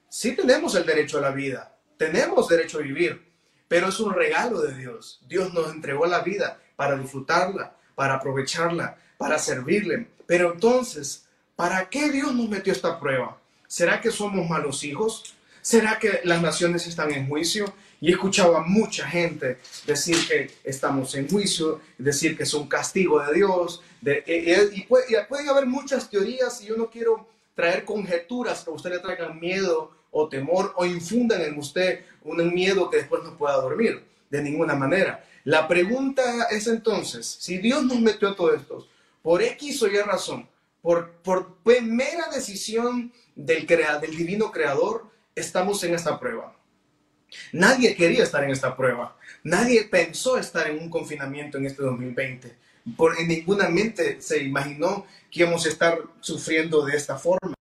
Sí 0.09 0.35
tenemos 0.35 0.75
el 0.75 0.87
derecho 0.87 1.19
a 1.19 1.23
la 1.23 1.31
vida, 1.31 1.77
tenemos 1.99 2.49
derecho 2.49 2.79
a 2.79 2.83
vivir, 2.83 3.23
pero 3.69 3.89
es 3.89 4.01
un 4.01 4.15
regalo 4.15 4.63
de 4.63 4.75
Dios. 4.75 5.21
Dios 5.29 5.53
nos 5.53 5.73
entregó 5.73 6.07
la 6.07 6.21
vida 6.21 6.61
para 6.77 6.97
disfrutarla, 6.97 7.77
para 7.95 8.15
aprovecharla, 8.15 8.97
para 9.19 9.39
servirle. 9.39 10.09
Pero 10.27 10.53
entonces, 10.53 11.24
¿para 11.57 11.89
qué 11.89 12.11
Dios 12.11 12.35
nos 12.35 12.49
metió 12.49 12.73
esta 12.73 12.99
prueba? 12.99 13.39
¿Será 13.67 14.01
que 14.01 14.11
somos 14.11 14.49
malos 14.49 14.85
hijos? 14.85 15.35
¿Será 15.61 15.99
que 15.99 16.21
las 16.25 16.43
naciones 16.43 16.87
están 16.87 17.13
en 17.13 17.29
juicio? 17.29 17.73
Y 18.01 18.09
he 18.09 18.13
escuchado 18.13 18.57
a 18.57 18.63
mucha 18.63 19.09
gente 19.09 19.59
decir 19.87 20.17
que 20.29 20.51
estamos 20.63 21.15
en 21.15 21.29
juicio, 21.29 21.81
decir 21.97 22.37
que 22.37 22.43
es 22.43 22.53
un 22.53 22.69
castigo 22.69 23.21
de 23.21 23.35
Dios. 23.35 23.83
Y, 24.27 24.83
puede, 24.83 25.25
pueden 25.25 25.49
haber 25.49 25.67
muchas 25.67 26.11
teorías 26.11 26.61
y 26.61 26.67
yo 26.67 26.77
no 26.77 26.91
quiero 26.91 27.27
traer 27.55 27.85
conjeturas 27.85 28.63
que 28.63 28.71
a 28.71 28.75
usted 28.75 28.91
le 28.91 28.99
traigan 28.99 29.41
miedo 29.41 29.91
o 30.11 30.29
temor 30.29 30.75
o 30.77 30.85
infundan 30.85 31.41
en 31.41 31.59
usted 31.59 32.05
un 32.25 32.53
miedo 32.53 32.91
que 32.91 32.99
después 32.99 33.23
no 33.25 33.37
pueda 33.37 33.57
dormir 33.57 34.05
de 34.31 34.43
ninguna 34.43 34.75
manera. 34.75 35.25
La 35.45 35.67
pregunta 35.69 36.49
es 36.51 36.67
entonces, 36.67 37.27
si 37.27 37.59
Dios 37.59 37.85
nos 37.85 38.01
metió 38.01 38.31
a 38.31 38.37
todo 38.37 38.55
esto, 38.55 38.87
por 39.23 39.43
X 39.43 39.83
o 39.83 39.89
Y 39.89 39.97
razón, 39.99 40.49
por, 40.85 41.13
por 41.23 41.57
mera 41.65 42.29
decisión 42.29 43.11
del, 43.35 43.67
divino 44.15 44.53
creador, 44.53 45.11
estamos 45.35 45.83
en 45.83 45.95
esta 45.95 46.21
prueba. 46.21 46.55
Nadie 47.53 47.97
quería 47.97 48.23
estar 48.23 48.45
en 48.45 48.51
esta 48.51 48.77
prueba. 48.77 49.17
Nadie 49.43 49.85
pensó 49.85 50.37
estar 50.37 50.69
en 50.69 50.79
un 50.79 50.91
confinamiento 50.91 51.57
en 51.57 51.65
este 51.65 51.83
2020. 51.83 52.55
Por, 52.99 53.19
en 53.19 53.29
ninguna 53.29 53.71
mente 53.71 54.21
se 54.21 54.43
imaginó 54.43 55.07
que 55.31 55.41
íbamos 55.41 55.65
a 55.65 55.71
estar 55.71 55.99
sufriendo 56.21 56.85
de 56.85 56.99
esta 56.99 57.17
forma. 57.17 57.55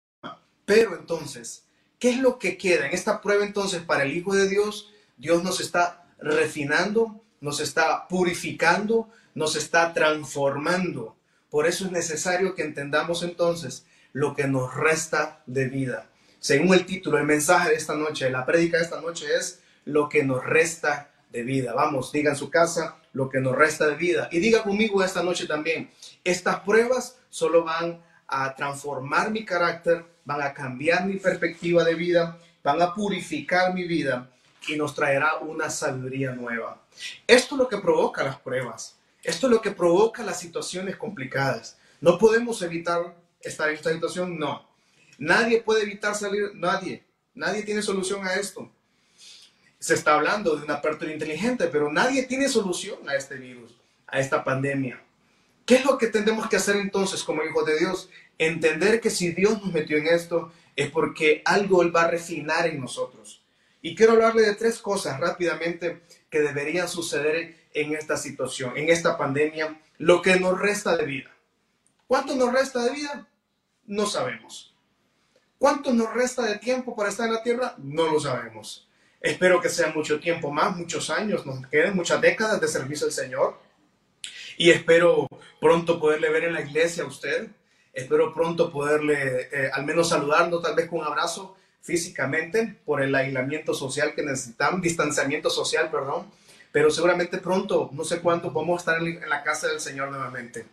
Pero 0.65 0.93
entonces, 0.93 1.63
¿qué 1.99 2.09
es 2.09 2.17
lo 2.17 2.37
que 2.37 2.57
queda 2.57 2.87
en 2.87 2.93
esta 2.93 3.21
prueba 3.21 3.45
entonces 3.45 3.83
para 3.83 4.03
el 4.03 4.11
Hijo 4.17 4.35
de 4.35 4.49
Dios? 4.49 4.91
Dios 5.15 5.41
nos 5.45 5.61
está 5.61 6.07
refinando, 6.19 7.23
nos 7.39 7.61
está 7.61 8.05
purificando, 8.09 9.07
nos 9.33 9.55
está 9.55 9.93
transformando. 9.93 11.15
Por 11.53 11.67
eso 11.67 11.85
es 11.85 11.91
necesario 11.91 12.55
que 12.55 12.63
entendamos 12.63 13.21
entonces 13.21 13.85
lo 14.11 14.35
que 14.35 14.47
nos 14.47 14.73
resta 14.73 15.43
de 15.45 15.69
vida. 15.69 16.09
Según 16.39 16.73
el 16.73 16.83
título, 16.83 17.19
el 17.19 17.25
mensaje 17.25 17.69
de 17.69 17.75
esta 17.75 17.93
noche, 17.93 18.31
la 18.31 18.43
prédica 18.43 18.77
de 18.77 18.83
esta 18.83 18.99
noche 18.99 19.27
es 19.37 19.61
lo 19.85 20.09
que 20.09 20.23
nos 20.23 20.43
resta 20.43 21.11
de 21.29 21.43
vida. 21.43 21.73
Vamos, 21.73 22.11
diga 22.11 22.31
en 22.31 22.37
su 22.37 22.49
casa 22.49 22.95
lo 23.13 23.29
que 23.29 23.39
nos 23.39 23.55
resta 23.55 23.85
de 23.85 23.93
vida. 23.93 24.29
Y 24.31 24.39
diga 24.39 24.63
conmigo 24.63 25.03
esta 25.03 25.21
noche 25.21 25.45
también, 25.45 25.91
estas 26.23 26.61
pruebas 26.61 27.19
solo 27.29 27.63
van 27.63 28.01
a 28.25 28.55
transformar 28.55 29.29
mi 29.29 29.45
carácter, 29.45 30.03
van 30.25 30.41
a 30.41 30.55
cambiar 30.55 31.05
mi 31.05 31.17
perspectiva 31.17 31.83
de 31.83 31.93
vida, 31.93 32.35
van 32.63 32.81
a 32.81 32.95
purificar 32.95 33.75
mi 33.75 33.83
vida 33.83 34.27
y 34.67 34.75
nos 34.75 34.95
traerá 34.95 35.35
una 35.35 35.69
sabiduría 35.69 36.31
nueva. 36.31 36.81
Esto 37.27 37.53
es 37.53 37.59
lo 37.59 37.67
que 37.67 37.77
provoca 37.77 38.23
las 38.23 38.39
pruebas. 38.39 38.95
Esto 39.23 39.47
es 39.47 39.53
lo 39.53 39.61
que 39.61 39.71
provoca 39.71 40.23
las 40.23 40.39
situaciones 40.39 40.97
complicadas. 40.97 41.77
No 42.01 42.17
podemos 42.17 42.61
evitar 42.61 43.15
estar 43.41 43.69
en 43.69 43.75
esta 43.75 43.91
situación, 43.91 44.37
no. 44.37 44.67
Nadie 45.17 45.61
puede 45.61 45.83
evitar 45.83 46.15
salir, 46.15 46.51
nadie. 46.55 47.03
Nadie 47.33 47.63
tiene 47.63 47.81
solución 47.81 48.27
a 48.27 48.35
esto 48.35 48.69
se 49.83 49.95
está 49.95 50.13
hablando 50.13 50.55
de 50.55 50.63
una 50.63 50.75
apertura 50.75 51.11
inteligente, 51.11 51.67
pero 51.67 51.91
nadie 51.91 52.23
tiene 52.23 52.47
solución 52.47 52.99
a 53.09 53.15
este 53.15 53.35
virus, 53.35 53.75
a 54.07 54.17
esta 54.17 54.41
pandemia. 54.41 55.03
¿Qué 55.65 55.75
es 55.75 55.83
lo 55.83 55.97
que 55.97 56.07
tenemos 56.07 56.47
que 56.47 56.55
hacer 56.55 56.77
entonces 56.77 57.21
como 57.21 57.43
hijos 57.43 57.65
de 57.65 57.79
Dios? 57.79 58.09
Entender 58.37 59.01
que 59.01 59.09
si 59.09 59.33
Dios 59.33 59.61
nos 59.61 59.73
metió 59.73 59.97
en 59.97 60.07
esto 60.07 60.53
es 60.77 60.89
porque 60.89 61.41
algo 61.43 61.81
Él 61.81 61.93
va 61.93 62.03
a 62.03 62.11
refinar 62.11 62.65
en 62.65 62.79
nosotros. 62.79 63.43
Y 63.81 63.93
quiero 63.93 64.13
hablarle 64.13 64.43
de 64.43 64.55
tres 64.55 64.79
cosas 64.79 65.19
rápidamente 65.19 65.99
que 66.29 66.39
deberían 66.39 66.87
suceder 66.87 67.53
en 67.73 67.95
esta 67.95 68.17
situación, 68.17 68.77
en 68.77 68.89
esta 68.89 69.17
pandemia, 69.17 69.79
lo 69.97 70.21
que 70.21 70.39
nos 70.39 70.59
resta 70.59 70.95
de 70.97 71.05
vida. 71.05 71.31
¿Cuánto 72.07 72.35
nos 72.35 72.53
resta 72.53 72.83
de 72.83 72.91
vida? 72.91 73.27
No 73.85 74.05
sabemos. 74.05 74.75
¿Cuánto 75.57 75.93
nos 75.93 76.13
resta 76.13 76.43
de 76.43 76.57
tiempo 76.57 76.95
para 76.95 77.09
estar 77.09 77.27
en 77.27 77.33
la 77.33 77.43
tierra? 77.43 77.75
No 77.77 78.11
lo 78.11 78.19
sabemos. 78.19 78.87
Espero 79.21 79.61
que 79.61 79.69
sea 79.69 79.93
mucho 79.95 80.19
tiempo 80.19 80.51
más, 80.51 80.75
muchos 80.75 81.09
años, 81.09 81.45
nos 81.45 81.65
queden 81.67 81.95
muchas 81.95 82.19
décadas 82.19 82.59
de 82.59 82.67
servicio 82.67 83.07
al 83.07 83.13
Señor. 83.13 83.57
Y 84.57 84.69
espero 84.69 85.27
pronto 85.61 85.99
poderle 85.99 86.29
ver 86.29 86.43
en 86.43 86.53
la 86.53 86.61
iglesia 86.61 87.03
a 87.03 87.07
usted. 87.07 87.47
Espero 87.93 88.33
pronto 88.33 88.71
poderle 88.71 89.49
eh, 89.51 89.69
al 89.71 89.85
menos 89.85 90.09
saludarlo, 90.09 90.59
tal 90.59 90.75
vez 90.75 90.89
con 90.89 90.99
un 90.99 91.05
abrazo 91.05 91.55
físicamente 91.81 92.79
por 92.85 93.01
el 93.01 93.13
aislamiento 93.13 93.73
social 93.73 94.13
que 94.15 94.23
necesitamos, 94.23 94.81
distanciamiento 94.81 95.49
social, 95.49 95.89
perdón. 95.89 96.29
Pero 96.73 96.89
seguramente 96.89 97.37
pronto, 97.37 97.91
no 97.93 98.03
sé 98.03 98.19
cuánto, 98.19 98.49
vamos 98.49 98.77
a 98.77 98.79
estar 98.79 99.07
en 99.07 99.29
la 99.29 99.43
casa 99.43 99.67
del 99.67 99.79
Señor 99.79 100.09
nuevamente. 100.09 100.65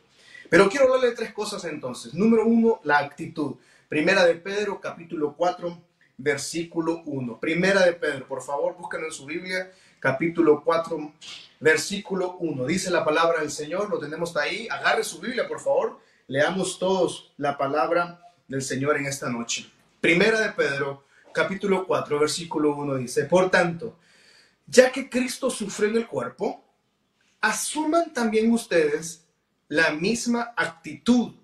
Pero 0.48 0.70
quiero 0.70 0.86
hablarle 0.86 1.10
de 1.10 1.14
tres 1.14 1.34
cosas 1.34 1.62
entonces. 1.66 2.14
Número 2.14 2.46
uno, 2.46 2.80
la 2.84 3.00
actitud. 3.00 3.56
Primera 3.86 4.24
de 4.24 4.34
Pedro, 4.36 4.80
capítulo 4.80 5.34
4, 5.36 5.78
versículo 6.16 7.02
1. 7.04 7.38
Primera 7.38 7.84
de 7.84 7.92
Pedro, 7.92 8.26
por 8.26 8.42
favor, 8.42 8.78
búsquenlo 8.78 9.08
en 9.08 9.12
su 9.12 9.26
Biblia, 9.26 9.70
capítulo 9.98 10.62
4, 10.64 11.12
versículo 11.60 12.38
1. 12.38 12.64
Dice 12.64 12.90
la 12.90 13.04
palabra 13.04 13.40
del 13.40 13.50
Señor, 13.50 13.90
lo 13.90 13.98
tenemos 13.98 14.34
ahí. 14.38 14.68
Agarre 14.70 15.04
su 15.04 15.20
Biblia, 15.20 15.46
por 15.46 15.60
favor. 15.60 16.00
Leamos 16.28 16.78
todos 16.78 17.30
la 17.36 17.58
palabra 17.58 18.22
del 18.48 18.62
Señor 18.62 18.96
en 18.96 19.04
esta 19.04 19.28
noche. 19.28 19.70
Primera 20.00 20.40
de 20.40 20.52
Pedro, 20.52 21.04
capítulo 21.34 21.86
4, 21.86 22.18
versículo 22.18 22.74
1 22.74 22.94
dice, 22.94 23.26
por 23.26 23.50
tanto, 23.50 23.98
ya 24.70 24.92
que 24.92 25.10
Cristo 25.10 25.50
sufrió 25.50 25.90
en 25.90 25.96
el 25.96 26.06
cuerpo, 26.06 26.64
asuman 27.40 28.14
también 28.14 28.52
ustedes 28.52 29.26
la 29.66 29.90
misma 29.90 30.54
actitud, 30.56 31.34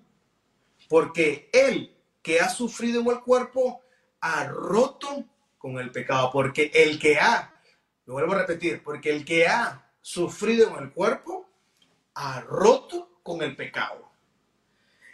porque 0.87 1.49
Él 1.51 1.93
que 2.21 2.39
ha 2.39 2.49
sufrido 2.49 3.01
en 3.01 3.07
el 3.07 3.21
cuerpo, 3.21 3.81
ha 4.21 4.45
roto 4.45 5.25
con 5.57 5.77
el 5.77 5.91
pecado, 5.91 6.29
porque 6.31 6.71
el 6.73 6.99
que 6.99 7.17
ha, 7.19 7.53
lo 8.05 8.13
vuelvo 8.13 8.33
a 8.33 8.39
repetir, 8.39 8.81
porque 8.81 9.11
el 9.11 9.25
que 9.25 9.45
ha 9.45 9.91
sufrido 10.01 10.69
en 10.69 10.85
el 10.85 10.91
cuerpo, 10.91 11.49
ha 12.15 12.41
roto 12.41 13.19
con 13.23 13.41
el 13.41 13.55
pecado. 13.55 14.09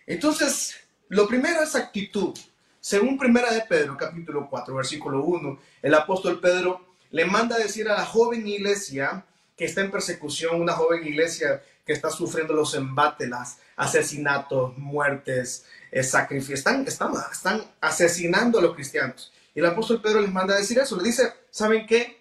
Entonces, 0.06 0.76
lo 1.10 1.28
primero 1.28 1.64
es 1.64 1.76
actitud. 1.76 2.38
Según 2.80 3.18
Primera 3.18 3.52
de 3.52 3.62
Pedro, 3.62 3.98
capítulo 3.98 4.48
4, 4.50 4.76
versículo 4.76 5.24
1, 5.24 5.60
el 5.82 5.94
apóstol 5.94 6.40
Pedro 6.40 6.93
le 7.14 7.26
manda 7.26 7.56
a 7.56 7.60
decir 7.60 7.88
a 7.88 7.94
la 7.94 8.06
joven 8.06 8.46
iglesia 8.48 9.24
que 9.56 9.66
está 9.66 9.82
en 9.82 9.92
persecución, 9.92 10.60
una 10.60 10.74
joven 10.74 11.06
iglesia 11.06 11.64
que 11.86 11.94
está 11.94 12.10
sufriendo 12.10 12.54
los 12.54 12.74
embates, 12.74 13.30
las 13.30 13.60
asesinatos, 13.76 14.76
muertes, 14.80 15.64
eh, 15.92 16.02
sacrificios. 16.02 16.60
Están, 16.60 16.88
están, 16.88 17.14
están 17.32 17.64
asesinando 17.80 18.58
a 18.58 18.64
los 18.64 18.74
cristianos. 18.74 19.32
Y 19.54 19.60
el 19.60 19.68
apóstol 19.68 20.02
Pedro 20.02 20.22
les 20.22 20.32
manda 20.32 20.56
a 20.56 20.58
decir 20.58 20.80
eso. 20.80 20.98
Le 20.98 21.04
dice, 21.04 21.32
¿saben 21.52 21.86
qué? 21.86 22.20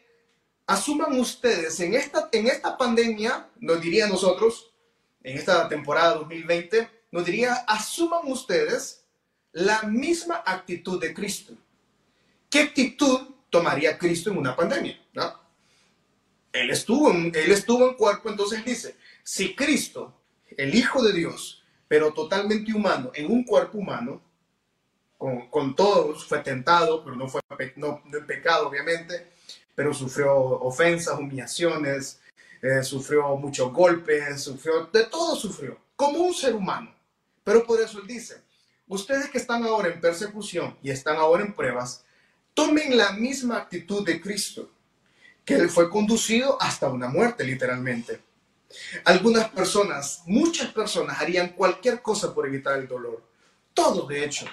Asuman 0.67 1.19
ustedes 1.19 1.81
en 1.81 1.95
esta, 1.95 2.29
en 2.31 2.49
esta 2.49 2.77
pandemia, 2.77 3.49
nos 3.61 3.81
diría 3.81 4.07
nosotros, 4.07 4.75
en 5.23 5.39
esta 5.39 5.71
temporada 5.71 6.17
2020, 6.17 6.87
nos 7.13 7.25
diría, 7.25 7.55
asuman 7.67 8.31
ustedes 8.31 9.05
la 9.53 9.85
misma 9.85 10.43
actitud 10.45 11.01
de 11.01 11.15
Cristo. 11.15 11.55
¿Qué 12.51 12.61
actitud 12.61 13.32
tomaría 13.53 13.99
Cristo 13.99 14.31
en 14.31 14.39
una 14.39 14.57
pandemia? 14.57 14.99
Él, 16.53 16.71
estuvo 16.71 17.11
en, 17.11 17.31
él 17.35 17.53
estuvo 17.53 17.87
en 17.89 17.95
cuerpo, 17.95 18.31
entonces 18.31 18.65
dice, 18.65 18.97
si 19.23 19.55
Cristo, 19.55 20.13
el 20.57 20.75
Hijo 20.75 21.03
de 21.03 21.13
Dios, 21.13 21.63
pero 21.87 22.13
totalmente 22.13 22.73
humano, 22.73 23.13
en 23.15 23.31
un 23.31 23.45
cuerpo 23.45 23.79
humano, 23.79 24.23
con, 25.19 25.49
con 25.49 25.77
todos, 25.77 26.27
fue 26.27 26.39
tentado, 26.41 27.05
pero 27.05 27.15
no 27.15 27.29
fue 27.29 27.41
no, 27.77 28.03
en 28.13 28.27
pecado, 28.27 28.69
obviamente, 28.69 29.33
pero 29.75 29.95
sufrió 29.95 30.35
ofensas, 30.35 31.19
humillaciones, 31.19 32.21
eh, 32.63 32.83
sufrió 32.83 33.37
muchos 33.37 33.73
golpes, 33.73 34.43
sufrió, 34.43 34.87
de 34.87 35.05
todo 35.05 35.37
sufrió, 35.37 35.79
como 35.95 36.19
un 36.19 36.35
ser 36.35 36.55
humano. 36.55 36.95
Pero 37.45 37.65
por 37.65 37.81
eso 37.81 38.01
él 38.01 38.07
dice, 38.07 38.43
ustedes 38.89 39.29
que 39.29 39.39
están 39.39 39.65
ahora 39.65 39.89
en 39.89 40.01
persecución 40.01 40.77
y 40.83 40.91
están 40.91 41.17
ahora 41.17 41.45
en 41.45 41.55
pruebas, 41.55 42.05
tomen 42.55 42.97
la 42.97 43.13
misma 43.13 43.59
actitud 43.59 44.05
de 44.05 44.21
Cristo, 44.21 44.71
que 45.45 45.55
él 45.55 45.69
fue 45.69 45.91
conducido 45.91 46.61
hasta 46.61 46.89
una 46.89 47.09
muerte, 47.09 47.45
literalmente. 47.45 48.21
Algunas 49.05 49.51
personas, 49.51 50.23
muchas 50.27 50.73
personas 50.73 51.21
harían 51.21 51.51
cualquier 51.51 52.01
cosa 52.01 52.35
por 52.35 52.47
evitar 52.47 52.79
el 52.79 52.89
dolor. 52.89 53.23
Todo, 53.75 54.07
de 54.07 54.25
hecho. 54.25 54.47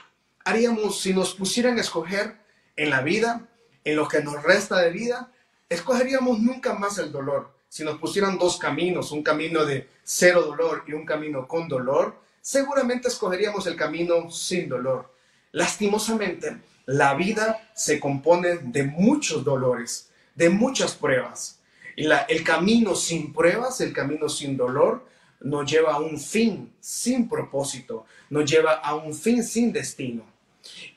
Haríamos, 0.45 1.01
si 1.01 1.13
nos 1.13 1.35
pusieran 1.35 1.77
a 1.77 1.81
escoger 1.81 2.37
en 2.75 2.89
la 2.89 3.01
vida, 3.01 3.47
en 3.83 3.95
lo 3.95 4.07
que 4.07 4.21
nos 4.21 4.41
resta 4.41 4.79
de 4.79 4.89
vida, 4.89 5.31
escogeríamos 5.67 6.39
nunca 6.39 6.73
más 6.73 6.97
el 6.97 7.11
dolor. 7.11 7.53
Si 7.67 7.83
nos 7.83 7.99
pusieran 7.99 8.37
dos 8.37 8.57
caminos, 8.57 9.11
un 9.11 9.21
camino 9.21 9.63
de 9.63 9.87
cero 10.03 10.41
dolor 10.41 10.83
y 10.87 10.93
un 10.93 11.05
camino 11.05 11.47
con 11.47 11.67
dolor, 11.67 12.19
seguramente 12.41 13.09
escogeríamos 13.09 13.67
el 13.67 13.75
camino 13.75 14.31
sin 14.31 14.67
dolor. 14.67 15.13
Lastimosamente, 15.51 16.57
la 16.89 17.13
vida 17.13 17.69
se 17.73 17.99
compone 17.99 18.57
de 18.57 18.83
muchos 18.83 19.43
dolores, 19.43 20.09
de 20.35 20.49
muchas 20.49 20.95
pruebas 20.95 21.59
el 22.27 22.43
camino 22.43 22.95
sin 22.95 23.33
pruebas, 23.33 23.81
el 23.81 23.91
camino 23.91 24.29
sin 24.29 24.55
dolor, 24.55 25.05
nos 25.41 25.69
lleva 25.69 25.93
a 25.93 25.99
un 25.99 26.19
fin 26.19 26.73
sin 26.79 27.27
propósito, 27.27 28.05
nos 28.29 28.49
lleva 28.49 28.73
a 28.73 28.95
un 28.95 29.13
fin 29.13 29.43
sin 29.43 29.71
destino. 29.71 30.23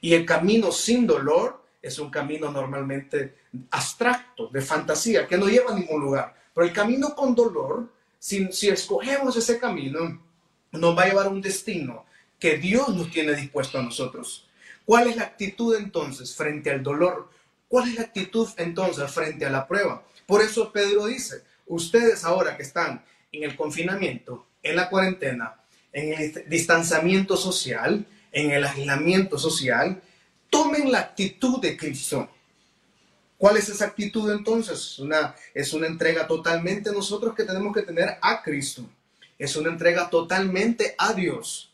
Y 0.00 0.14
el 0.14 0.24
camino 0.24 0.70
sin 0.70 1.06
dolor 1.06 1.62
es 1.80 1.98
un 1.98 2.10
camino 2.10 2.50
normalmente 2.50 3.36
abstracto, 3.70 4.48
de 4.48 4.60
fantasía, 4.60 5.26
que 5.26 5.36
no 5.36 5.48
lleva 5.48 5.72
a 5.72 5.78
ningún 5.78 6.00
lugar. 6.00 6.34
Pero 6.54 6.66
el 6.66 6.72
camino 6.72 7.14
con 7.14 7.34
dolor, 7.34 7.88
si, 8.18 8.52
si 8.52 8.68
escogemos 8.68 9.36
ese 9.36 9.58
camino, 9.58 10.20
nos 10.72 10.96
va 10.96 11.02
a 11.02 11.08
llevar 11.08 11.26
a 11.26 11.30
un 11.30 11.40
destino 11.40 12.04
que 12.38 12.58
Dios 12.58 12.88
nos 12.90 13.10
tiene 13.10 13.34
dispuesto 13.34 13.78
a 13.78 13.82
nosotros. 13.82 14.48
¿Cuál 14.84 15.08
es 15.08 15.16
la 15.16 15.24
actitud 15.24 15.76
entonces 15.76 16.34
frente 16.34 16.70
al 16.70 16.82
dolor? 16.82 17.30
¿Cuál 17.68 17.88
es 17.88 17.94
la 17.94 18.02
actitud 18.02 18.48
entonces 18.56 19.10
frente 19.10 19.46
a 19.46 19.50
la 19.50 19.66
prueba? 19.66 20.04
Por 20.26 20.42
eso 20.42 20.72
Pedro 20.72 21.06
dice, 21.06 21.42
ustedes 21.66 22.24
ahora 22.24 22.56
que 22.56 22.62
están 22.62 23.04
en 23.30 23.44
el 23.44 23.56
confinamiento, 23.56 24.46
en 24.62 24.76
la 24.76 24.90
cuarentena, 24.90 25.56
en 25.92 26.12
el 26.12 26.44
distanciamiento 26.48 27.36
social, 27.36 28.06
en 28.30 28.50
el 28.50 28.64
aislamiento 28.64 29.38
social, 29.38 30.02
tomen 30.50 30.92
la 30.92 31.00
actitud 31.00 31.60
de 31.60 31.76
Cristo. 31.76 32.28
¿Cuál 33.38 33.56
es 33.56 33.68
esa 33.68 33.86
actitud 33.86 34.30
entonces? 34.30 35.00
Es 35.54 35.72
una 35.72 35.86
entrega 35.86 36.26
totalmente 36.26 36.92
nosotros 36.92 37.34
que 37.34 37.44
tenemos 37.44 37.74
que 37.74 37.82
tener 37.82 38.18
a 38.20 38.42
Cristo. 38.42 38.84
Es 39.38 39.56
una 39.56 39.70
entrega 39.70 40.08
totalmente 40.08 40.94
a 40.96 41.12
Dios. 41.12 41.71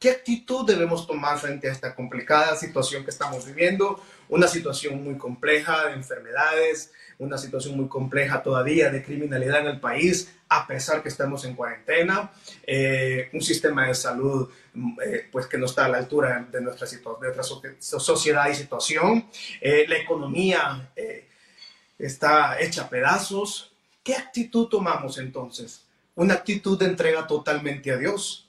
¿Qué 0.00 0.08
actitud 0.08 0.64
debemos 0.66 1.06
tomar 1.06 1.38
frente 1.38 1.68
a 1.68 1.72
esta 1.72 1.94
complicada 1.94 2.56
situación 2.56 3.04
que 3.04 3.10
estamos 3.10 3.44
viviendo? 3.44 4.02
Una 4.30 4.48
situación 4.48 5.04
muy 5.04 5.18
compleja 5.18 5.88
de 5.88 5.92
enfermedades, 5.92 6.90
una 7.18 7.36
situación 7.36 7.76
muy 7.76 7.86
compleja 7.86 8.42
todavía 8.42 8.88
de 8.88 9.04
criminalidad 9.04 9.60
en 9.60 9.66
el 9.66 9.78
país, 9.78 10.34
a 10.48 10.66
pesar 10.66 11.02
que 11.02 11.10
estamos 11.10 11.44
en 11.44 11.54
cuarentena, 11.54 12.32
eh, 12.66 13.28
un 13.34 13.42
sistema 13.42 13.88
de 13.88 13.94
salud 13.94 14.48
eh, 15.04 15.28
pues 15.30 15.46
que 15.46 15.58
no 15.58 15.66
está 15.66 15.84
a 15.84 15.90
la 15.90 15.98
altura 15.98 16.48
de 16.50 16.62
nuestra, 16.62 16.86
de 16.88 17.34
nuestra 17.34 18.00
sociedad 18.00 18.48
y 18.48 18.54
situación, 18.54 19.28
eh, 19.60 19.84
la 19.86 19.98
economía 19.98 20.94
está 21.98 22.58
hecha 22.58 22.84
a 22.84 22.88
pedazos. 22.88 23.74
¿Qué 24.02 24.14
actitud 24.14 24.66
tomamos 24.68 25.18
entonces? 25.18 25.84
Una 26.14 26.32
actitud 26.32 26.78
de 26.78 26.86
entrega 26.86 27.26
totalmente 27.26 27.92
a 27.92 27.98
Dios 27.98 28.46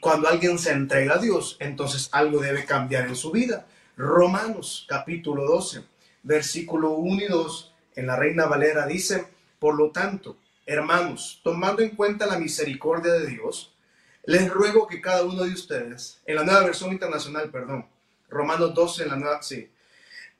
cuando 0.00 0.28
alguien 0.28 0.58
se 0.58 0.72
entrega 0.72 1.14
a 1.14 1.18
Dios, 1.18 1.56
entonces 1.58 2.08
algo 2.12 2.40
debe 2.40 2.64
cambiar 2.64 3.06
en 3.06 3.16
su 3.16 3.30
vida. 3.30 3.66
Romanos 3.96 4.84
capítulo 4.88 5.44
12, 5.44 5.84
versículo 6.22 6.90
1 6.92 7.22
y 7.22 7.26
2, 7.26 7.74
en 7.96 8.06
la 8.06 8.16
Reina 8.16 8.46
Valera 8.46 8.86
dice, 8.86 9.26
por 9.58 9.74
lo 9.74 9.90
tanto, 9.90 10.36
hermanos, 10.66 11.40
tomando 11.42 11.82
en 11.82 11.90
cuenta 11.90 12.26
la 12.26 12.38
misericordia 12.38 13.12
de 13.12 13.26
Dios, 13.26 13.74
les 14.24 14.50
ruego 14.50 14.86
que 14.86 15.00
cada 15.00 15.24
uno 15.24 15.44
de 15.44 15.52
ustedes, 15.52 16.20
en 16.26 16.36
la 16.36 16.44
nueva 16.44 16.64
versión 16.64 16.92
internacional, 16.92 17.50
perdón, 17.50 17.86
Romanos 18.28 18.74
12 18.74 19.04
en 19.04 19.08
la 19.08 19.16
nueva, 19.16 19.42
sí. 19.42 19.70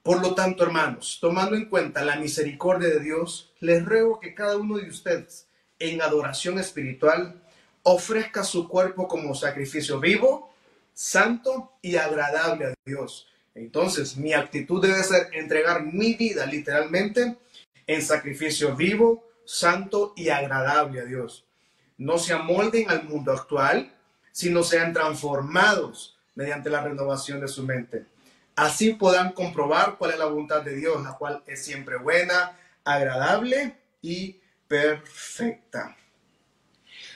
Por 0.02 0.22
lo 0.22 0.34
tanto, 0.34 0.64
hermanos, 0.64 1.18
tomando 1.20 1.56
en 1.56 1.66
cuenta 1.66 2.04
la 2.04 2.16
misericordia 2.16 2.88
de 2.88 3.00
Dios, 3.00 3.52
les 3.60 3.84
ruego 3.84 4.20
que 4.20 4.34
cada 4.34 4.56
uno 4.56 4.76
de 4.76 4.88
ustedes, 4.88 5.46
en 5.78 6.00
adoración 6.02 6.58
espiritual, 6.58 7.42
ofrezca 7.82 8.44
su 8.44 8.68
cuerpo 8.68 9.08
como 9.08 9.34
sacrificio 9.34 10.00
vivo, 10.00 10.52
santo 10.92 11.72
y 11.82 11.96
agradable 11.96 12.66
a 12.66 12.74
Dios. 12.84 13.28
Entonces, 13.54 14.16
mi 14.16 14.32
actitud 14.32 14.82
debe 14.82 15.02
ser 15.02 15.28
entregar 15.32 15.84
mi 15.84 16.14
vida 16.14 16.46
literalmente 16.46 17.36
en 17.86 18.02
sacrificio 18.02 18.76
vivo, 18.76 19.24
santo 19.44 20.12
y 20.16 20.28
agradable 20.28 21.00
a 21.00 21.04
Dios. 21.04 21.44
No 21.98 22.18
se 22.18 22.32
amolden 22.32 22.88
al 22.90 23.04
mundo 23.04 23.32
actual, 23.32 23.92
sino 24.32 24.62
sean 24.62 24.92
transformados 24.92 26.16
mediante 26.34 26.70
la 26.70 26.82
renovación 26.82 27.40
de 27.40 27.48
su 27.48 27.64
mente. 27.64 28.06
Así 28.56 28.94
podrán 28.94 29.32
comprobar 29.32 29.96
cuál 29.98 30.12
es 30.12 30.18
la 30.18 30.26
voluntad 30.26 30.62
de 30.62 30.76
Dios, 30.76 31.02
la 31.02 31.14
cual 31.14 31.42
es 31.46 31.64
siempre 31.64 31.96
buena, 31.96 32.56
agradable 32.84 33.76
y 34.02 34.40
perfecta. 34.68 35.96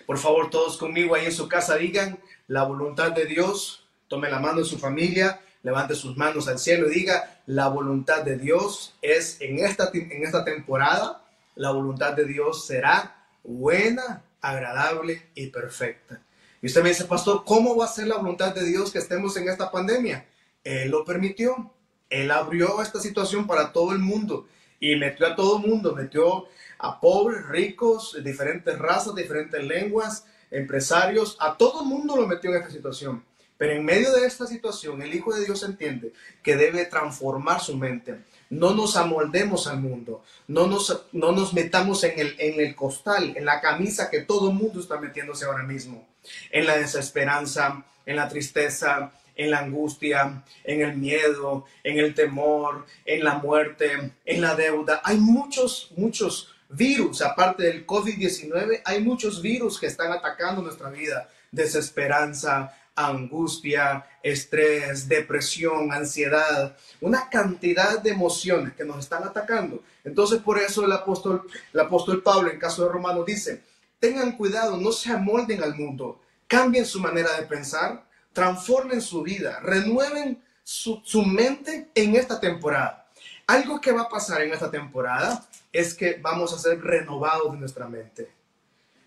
Por 0.07 0.19
favor, 0.19 0.51
todos 0.51 0.77
conmigo 0.77 1.15
ahí 1.15 1.27
en 1.27 1.33
su 1.33 1.49
casa 1.49 1.77
digan 1.77 2.19
la 2.47 2.65
voluntad 2.65 3.13
de 3.13 3.27
Dios. 3.27 3.87
Tome 4.09 4.31
la 4.31 4.39
mano 4.39 4.59
de 4.59 4.65
su 4.65 4.79
familia, 4.79 5.41
levante 5.63 5.95
sus 5.95 6.17
manos 6.17 6.47
al 6.47 6.59
cielo 6.59 6.91
y 6.91 6.95
diga, 6.95 7.41
la 7.47 7.69
voluntad 7.69 8.23
de 8.23 8.37
Dios 8.37 8.95
es 9.01 9.41
en 9.41 9.59
esta, 9.59 9.91
en 9.93 10.25
esta 10.25 10.45
temporada, 10.45 11.25
la 11.55 11.71
voluntad 11.71 12.13
de 12.13 12.27
Dios 12.27 12.67
será 12.67 13.27
buena, 13.43 14.23
agradable 14.41 15.31
y 15.35 15.47
perfecta. 15.47 16.21
Y 16.61 16.67
usted 16.67 16.83
me 16.83 16.91
dice, 16.91 17.05
pastor, 17.05 17.45
¿cómo 17.45 17.77
va 17.77 17.87
a 17.87 17.89
ser 17.89 18.07
la 18.07 18.17
voluntad 18.17 18.55
de 18.55 18.65
Dios 18.65 18.93
que 18.93 18.99
estemos 18.99 19.37
en 19.37 19.49
esta 19.49 19.71
pandemia? 19.71 20.27
Él 20.63 20.91
lo 20.91 21.05
permitió. 21.05 21.71
Él 22.11 22.31
abrió 22.31 22.81
esta 22.81 23.01
situación 23.01 23.47
para 23.47 23.73
todo 23.73 23.93
el 23.93 23.99
mundo 23.99 24.47
y 24.81 24.97
metió 24.97 25.27
a 25.27 25.35
todo 25.35 25.59
el 25.59 25.67
mundo, 25.67 25.95
metió 25.95 26.47
a 26.85 27.01
pobres, 27.01 27.47
ricos, 27.47 28.14
diferentes 28.23 28.79
razas, 28.79 29.14
diferentes 29.14 29.64
lenguas, 29.64 30.27
empresarios, 30.51 31.38
a 31.40 31.57
todo 31.57 31.83
el 31.83 31.88
mundo 31.88 32.14
lo 32.14 32.27
metió 32.27 32.51
en 32.51 32.57
esta 32.57 32.70
situación. 32.70 33.25
Pero 33.57 33.73
en 33.73 33.85
medio 33.85 34.12
de 34.12 34.27
esta 34.27 34.47
situación, 34.47 35.01
el 35.01 35.14
Hijo 35.14 35.35
de 35.35 35.47
Dios 35.47 35.62
entiende 35.62 36.12
que 36.42 36.57
debe 36.57 36.85
transformar 36.85 37.61
su 37.61 37.77
mente. 37.79 38.18
No 38.51 38.75
nos 38.75 38.99
amoldemos 38.99 39.66
al 39.66 39.81
mundo, 39.81 40.23
no 40.47 40.66
nos, 40.66 41.07
no 41.12 41.33
nos 41.33 41.55
metamos 41.55 42.05
en 42.05 42.18
el, 42.18 42.37
en 42.38 42.61
el 42.61 42.75
costal, 42.75 43.33
en 43.35 43.47
la 43.47 43.62
camisa 43.62 44.11
que 44.11 44.20
todo 44.20 44.51
el 44.51 44.57
mundo 44.57 44.81
está 44.81 45.01
metiéndose 45.01 45.47
ahora 45.47 45.62
mismo, 45.62 46.07
en 46.51 46.66
la 46.66 46.77
desesperanza, 46.77 47.83
en 48.05 48.16
la 48.16 48.29
tristeza, 48.29 49.12
en 49.37 49.51
la 49.51 49.61
angustia, 49.61 50.44
en 50.62 50.83
el 50.83 50.97
miedo, 50.97 51.64
en 51.83 51.99
el 51.99 52.14
temor, 52.14 52.85
en 53.07 53.25
la 53.25 53.37
muerte, 53.37 54.12
en 54.25 54.40
la 54.42 54.55
deuda. 54.55 55.01
Hay 55.03 55.16
muchos, 55.16 55.92
muchos 55.97 56.54
virus, 56.75 57.23
aparte 57.23 57.65
del 57.65 57.87
COVID-19, 57.87 58.83
hay 58.85 59.03
muchos 59.03 59.41
virus 59.41 59.79
que 59.79 59.87
están 59.87 60.13
atacando 60.13 60.63
nuestra 60.63 60.91
vida. 60.91 61.29
Desesperanza, 61.51 62.75
angustia, 62.95 64.07
estrés, 64.23 65.09
depresión, 65.09 65.93
ansiedad, 65.93 66.77
una 67.01 67.29
cantidad 67.29 67.99
de 68.01 68.11
emociones 68.11 68.75
que 68.75 68.85
nos 68.85 68.99
están 68.99 69.25
atacando. 69.25 69.83
Entonces 70.05 70.41
por 70.41 70.59
eso 70.59 70.85
el 70.85 70.93
apóstol, 70.93 71.47
el 71.73 71.81
apóstol 71.81 72.23
Pablo 72.23 72.51
en 72.51 72.59
caso 72.59 72.85
de 72.85 72.93
Romanos 72.93 73.27
dice, 73.27 73.63
tengan 73.99 74.37
cuidado, 74.37 74.77
no 74.77 74.93
se 74.93 75.11
amolden 75.11 75.63
al 75.63 75.75
mundo, 75.75 76.21
cambien 76.47 76.87
su 76.87 77.01
manera 77.01 77.33
de 77.39 77.47
pensar, 77.47 78.05
transformen 78.33 79.01
su 79.01 79.23
vida, 79.23 79.61
renueven 79.61 80.43
su, 80.63 81.01
su 81.05 81.25
mente 81.25 81.89
en 81.95 82.15
esta 82.17 82.39
temporada. 82.39 83.07
Algo 83.47 83.81
que 83.81 83.93
va 83.93 84.03
a 84.03 84.09
pasar 84.09 84.43
en 84.43 84.53
esta 84.53 84.71
temporada 84.71 85.47
es 85.75 85.95
que 85.95 86.19
vamos 86.23 86.53
a 86.55 86.59
ser 86.59 86.81
renovados 86.81 87.53
de 87.53 87.59
nuestra 87.59 87.89
mente. 87.89 88.31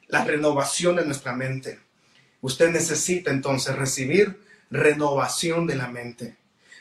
La 0.08 0.26
renovación 0.26 0.98
de 0.98 1.06
nuestra 1.06 1.34
mente. 1.34 1.80
Usted 2.42 2.70
necesita 2.70 3.32
entonces 3.32 3.76
recibir 3.76 4.40
renovación 4.70 5.66
de 5.66 5.76
la 5.76 5.88
mente, 5.88 6.36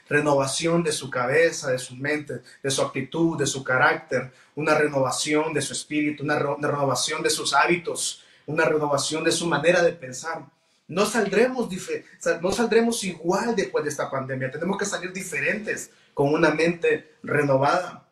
renovación 0.09 0.83
de 0.83 0.91
su 0.91 1.09
cabeza, 1.09 1.71
de 1.71 1.79
su 1.79 1.95
mente, 1.95 2.43
de 2.63 2.71
su 2.71 2.83
actitud, 2.83 3.39
de 3.39 3.47
su 3.47 3.63
carácter, 3.63 4.33
una 4.57 4.75
renovación 4.75 5.55
de 5.55 5.63
su 5.63 5.73
espíritu, 5.73 6.25
una, 6.25 6.37
renovación 6.37 7.23
de 7.23 7.31
sus 7.31 7.55
hábitos, 7.55 8.25
una 8.45 8.65
renovación 8.65 9.23
de 9.23 9.33
su 9.33 9.47
manera 9.47 9.83
de 9.83 9.93
pensar. 9.93 10.45
No 10.89 11.07
saldremos, 11.07 11.69
no 12.41 12.53
saldremos 12.53 13.05
igual 13.05 13.55
después 13.55 13.85
de 13.85 13.91
esta 13.91 14.11
pandemia. 14.11 14.51
Tenemos 14.51 14.79
que 14.79 14.85
salir 14.85 15.13
diferentes 15.13 15.91
con 16.13 16.33
una 16.35 16.51
mente 16.51 17.15
renovada. 17.23 18.06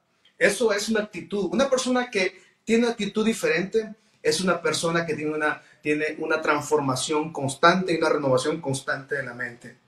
Eso 0.45 0.75
es 0.75 0.91
una 0.91 1.01
actitud. 1.01 1.49
Una 1.53 1.71
persona 1.71 2.11
que 2.11 2.39
tiene 2.65 2.83
una 2.83 2.93
actitud 2.93 3.25
diferente 3.25 3.95
es 4.23 4.43
una 4.43 4.61
persona 4.61 5.07
que 5.07 5.15
tiene 5.15 5.33
una, 5.33 5.63
tiene 5.81 6.17
una 6.19 6.43
transformación 6.43 7.33
constante 7.33 7.95
y 7.95 7.97
una 7.97 8.11
renovación 8.11 8.61
constante 8.61 9.15
de 9.15 9.23
la 9.23 9.33
mente. 9.33 9.79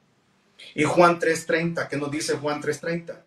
Y 0.75 0.85
Juan 0.85 1.21
3.30, 1.21 1.89
¿qué 1.89 1.99
nos 1.99 2.11
dice 2.11 2.39
Juan 2.39 2.63
3.30? 2.63 3.23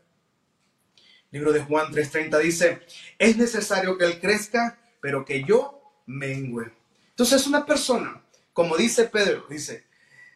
Libro 1.30 1.54
de 1.54 1.60
Juan 1.60 1.94
3.30 1.94 2.40
dice, 2.40 2.80
es 3.20 3.38
necesario 3.38 3.96
que 3.96 4.06
Él 4.06 4.20
crezca, 4.20 4.80
pero 5.00 5.24
que 5.24 5.44
yo 5.44 5.84
mengüe. 6.08 6.74
Entonces 7.12 7.46
una 7.46 7.64
persona, 7.64 8.24
como 8.54 8.76
dice 8.76 9.04
Pedro, 9.04 9.46
dice, 9.48 9.86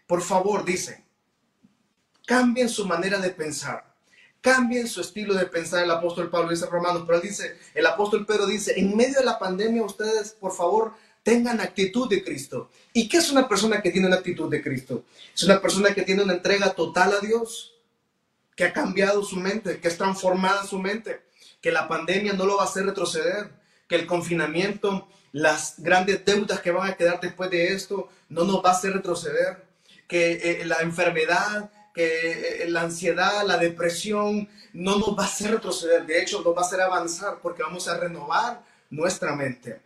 por 0.05 0.21
favor, 0.21 0.63
dice, 0.63 1.03
cambien 2.27 2.69
su 2.69 2.85
manera 2.85 3.17
de 3.17 3.31
pensar 3.31 3.92
cambien 4.43 4.89
su 4.89 4.99
estilo 4.99 5.33
de 5.33 5.45
pensar. 5.45 5.83
El 5.83 5.91
apóstol 5.91 6.29
Pablo 6.29 6.49
dice 6.49 6.65
Romanos, 6.65 7.03
pero 7.07 7.17
él 7.17 7.27
dice, 7.27 7.57
el 7.73 7.85
apóstol 7.87 8.25
Pedro 8.25 8.45
dice, 8.45 8.77
en 8.77 8.95
medio 8.95 9.19
de 9.19 9.25
la 9.25 9.39
pandemia 9.39 9.81
ustedes, 9.81 10.31
por 10.33 10.53
favor, 10.53 10.93
tengan 11.23 11.61
actitud 11.61 12.09
de 12.09 12.21
Cristo. 12.25 12.69
¿Y 12.91 13.07
qué 13.07 13.17
es 13.17 13.31
una 13.31 13.47
persona 13.47 13.81
que 13.81 13.89
tiene 13.89 14.07
una 14.07 14.17
actitud 14.17 14.51
de 14.51 14.61
Cristo? 14.61 15.05
Es 15.33 15.43
una 15.43 15.61
persona 15.61 15.93
que 15.95 16.01
tiene 16.01 16.23
una 16.23 16.33
entrega 16.33 16.73
total 16.73 17.13
a 17.13 17.19
Dios, 17.25 17.73
que 18.53 18.65
ha 18.65 18.73
cambiado 18.73 19.23
su 19.23 19.37
mente, 19.37 19.79
que 19.79 19.87
es 19.87 19.97
transformada 19.97 20.65
su 20.65 20.77
mente, 20.77 21.21
que 21.61 21.71
la 21.71 21.87
pandemia 21.87 22.33
no 22.33 22.45
lo 22.45 22.57
va 22.57 22.63
a 22.63 22.65
hacer 22.65 22.85
retroceder, 22.85 23.49
que 23.87 23.95
el 23.95 24.05
confinamiento, 24.05 25.07
las 25.31 25.75
grandes 25.77 26.25
deudas 26.25 26.59
que 26.59 26.71
van 26.71 26.91
a 26.91 26.95
quedar 26.97 27.21
después 27.21 27.49
de 27.49 27.73
esto, 27.73 28.09
no 28.27 28.43
nos 28.43 28.57
va 28.57 28.71
a 28.71 28.73
hacer 28.73 28.91
retroceder, 28.91 29.65
que 30.05 30.33
eh, 30.33 30.65
la 30.65 30.81
enfermedad, 30.81 31.71
que 31.93 32.63
eh, 32.63 32.69
la 32.69 32.81
ansiedad, 32.81 33.45
la 33.45 33.57
depresión 33.57 34.49
no 34.73 34.97
nos 34.97 35.17
va 35.17 35.23
a 35.23 35.27
hacer 35.27 35.51
retroceder, 35.51 36.05
de 36.05 36.21
hecho 36.21 36.41
nos 36.41 36.55
va 36.55 36.61
a 36.61 36.65
hacer 36.65 36.81
avanzar 36.81 37.39
porque 37.41 37.63
vamos 37.63 37.87
a 37.87 37.97
renovar 37.97 38.63
nuestra 38.89 39.35
mente. 39.35 39.79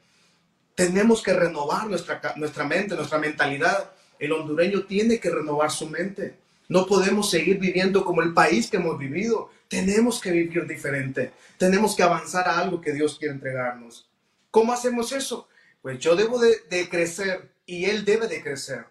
Tenemos 0.76 1.22
que 1.22 1.34
renovar 1.34 1.88
nuestra, 1.88 2.22
nuestra 2.36 2.64
mente, 2.64 2.96
nuestra 2.96 3.18
mentalidad. 3.18 3.92
El 4.20 4.32
hondureño 4.32 4.84
tiene 4.86 5.20
que 5.20 5.30
renovar 5.30 5.72
su 5.72 5.90
mente. 5.90 6.38
No 6.70 6.86
podemos 6.86 7.30
seguir 7.30 7.60
viviendo 7.60 8.04
como 8.04 8.22
el 8.22 8.34
país 8.34 8.70
que 8.70 8.78
hemos 8.78 8.98
vivido. 8.98 9.50
Tenemos 9.68 10.20
que 10.22 10.32
vivir 10.32 10.68
diferente. 10.68 11.32
Tenemos 11.58 11.96
que 11.96 12.04
avanzar 12.04 12.48
a 12.48 12.60
algo 12.60 12.82
que 12.82 12.94
Dios 12.94 13.18
quiere 13.18 13.34
entregarnos. 13.34 14.08
¿Cómo 14.52 14.74
hacemos 14.74 15.12
eso? 15.12 15.48
Pues 15.82 16.00
yo 16.00 16.16
debo 16.16 16.40
de, 16.40 16.90
crecer 16.90 17.50
y 17.66 17.86
Él 17.86 18.06
debe 18.06 18.28
de 18.28 18.42
crecer. 18.42 18.86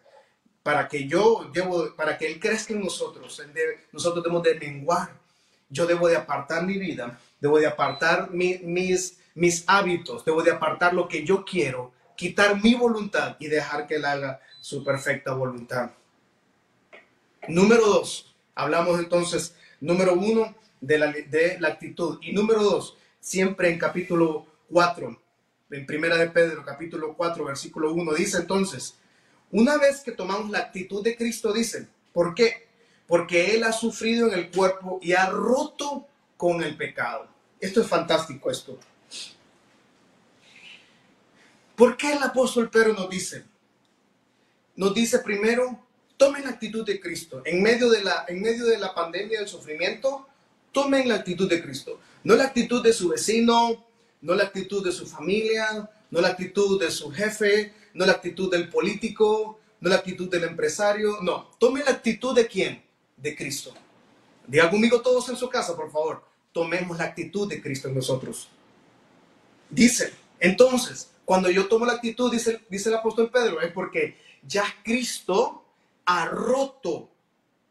Para 0.66 0.88
que 0.88 1.06
yo 1.06 1.48
debo, 1.52 1.94
para 1.94 2.18
que 2.18 2.26
Él 2.26 2.40
crezca 2.40 2.74
en 2.74 2.80
nosotros, 2.80 3.40
nosotros 3.92 4.24
debemos 4.24 4.42
de 4.42 4.56
menguar. 4.56 5.16
Yo 5.68 5.86
debo 5.86 6.08
de 6.08 6.16
apartar 6.16 6.64
mi 6.64 6.76
vida, 6.76 7.20
debo 7.40 7.60
de 7.60 7.68
apartar 7.68 8.32
mis, 8.32 9.16
mis 9.36 9.62
hábitos, 9.68 10.24
debo 10.24 10.42
de 10.42 10.50
apartar 10.50 10.92
lo 10.92 11.06
que 11.06 11.24
yo 11.24 11.44
quiero, 11.44 11.92
quitar 12.16 12.60
mi 12.60 12.74
voluntad 12.74 13.36
y 13.38 13.46
dejar 13.46 13.86
que 13.86 13.94
Él 13.94 14.04
haga 14.06 14.40
su 14.60 14.82
perfecta 14.82 15.34
voluntad. 15.34 15.92
Número 17.46 17.86
dos, 17.86 18.34
hablamos 18.56 18.98
entonces, 18.98 19.54
número 19.80 20.14
uno, 20.14 20.52
de 20.80 20.98
la, 20.98 21.12
de 21.12 21.58
la 21.60 21.68
actitud. 21.68 22.18
Y 22.22 22.32
número 22.32 22.64
dos, 22.64 22.96
siempre 23.20 23.70
en 23.70 23.78
capítulo 23.78 24.44
4, 24.72 25.16
en 25.70 25.86
primera 25.86 26.16
de 26.16 26.28
Pedro, 26.28 26.64
capítulo 26.64 27.14
4, 27.16 27.44
versículo 27.44 27.92
1, 27.92 28.14
dice 28.14 28.38
entonces, 28.38 28.98
una 29.56 29.78
vez 29.78 30.02
que 30.02 30.12
tomamos 30.12 30.50
la 30.50 30.58
actitud 30.58 31.02
de 31.02 31.16
Cristo, 31.16 31.50
dice, 31.50 31.88
¿por 32.12 32.34
qué? 32.34 32.68
Porque 33.06 33.54
Él 33.54 33.64
ha 33.64 33.72
sufrido 33.72 34.28
en 34.28 34.34
el 34.34 34.50
cuerpo 34.50 34.98
y 35.00 35.14
ha 35.14 35.30
roto 35.30 36.06
con 36.36 36.62
el 36.62 36.76
pecado. 36.76 37.26
Esto 37.58 37.80
es 37.80 37.86
fantástico, 37.86 38.50
esto. 38.50 38.78
¿Por 41.74 41.96
qué 41.96 42.12
el 42.12 42.22
apóstol 42.22 42.68
Pedro 42.68 42.92
nos 42.92 43.08
dice? 43.08 43.44
Nos 44.74 44.92
dice 44.92 45.20
primero, 45.20 45.86
tomen 46.18 46.44
la 46.44 46.50
actitud 46.50 46.84
de 46.84 47.00
Cristo. 47.00 47.40
En 47.46 47.62
medio 47.62 47.88
de 47.88 48.04
la, 48.04 48.26
en 48.28 48.42
medio 48.42 48.66
de 48.66 48.76
la 48.76 48.94
pandemia 48.94 49.38
del 49.38 49.48
sufrimiento, 49.48 50.28
tomen 50.70 51.08
la 51.08 51.14
actitud 51.14 51.48
de 51.48 51.62
Cristo. 51.62 51.98
No 52.24 52.36
la 52.36 52.44
actitud 52.44 52.82
de 52.82 52.92
su 52.92 53.08
vecino, 53.08 53.86
no 54.20 54.34
la 54.34 54.44
actitud 54.44 54.84
de 54.84 54.92
su 54.92 55.06
familia, 55.06 55.88
no 56.10 56.20
la 56.20 56.28
actitud 56.28 56.78
de 56.78 56.90
su 56.90 57.10
jefe, 57.10 57.72
no 57.96 58.04
la 58.04 58.12
actitud 58.12 58.50
del 58.50 58.68
político, 58.68 59.58
no 59.80 59.88
la 59.88 59.96
actitud 59.96 60.28
del 60.28 60.44
empresario. 60.44 61.18
No, 61.22 61.50
tomen 61.58 61.84
la 61.84 61.92
actitud 61.92 62.34
de 62.34 62.46
quién? 62.46 62.84
De 63.16 63.34
Cristo. 63.34 63.74
Diga 64.46 64.70
conmigo 64.70 65.00
todos 65.00 65.28
en 65.30 65.36
su 65.36 65.48
casa, 65.48 65.74
por 65.74 65.90
favor. 65.90 66.22
Tomemos 66.52 66.98
la 66.98 67.04
actitud 67.04 67.48
de 67.48 67.60
Cristo 67.60 67.88
en 67.88 67.94
nosotros. 67.94 68.48
Dice, 69.68 70.12
entonces, 70.38 71.10
cuando 71.24 71.50
yo 71.50 71.66
tomo 71.66 71.86
la 71.86 71.94
actitud, 71.94 72.30
dice, 72.30 72.60
dice 72.68 72.90
el 72.90 72.96
apóstol 72.96 73.30
Pedro, 73.30 73.60
es 73.60 73.72
porque 73.72 74.18
ya 74.46 74.64
Cristo 74.84 75.64
ha 76.04 76.26
roto 76.26 77.10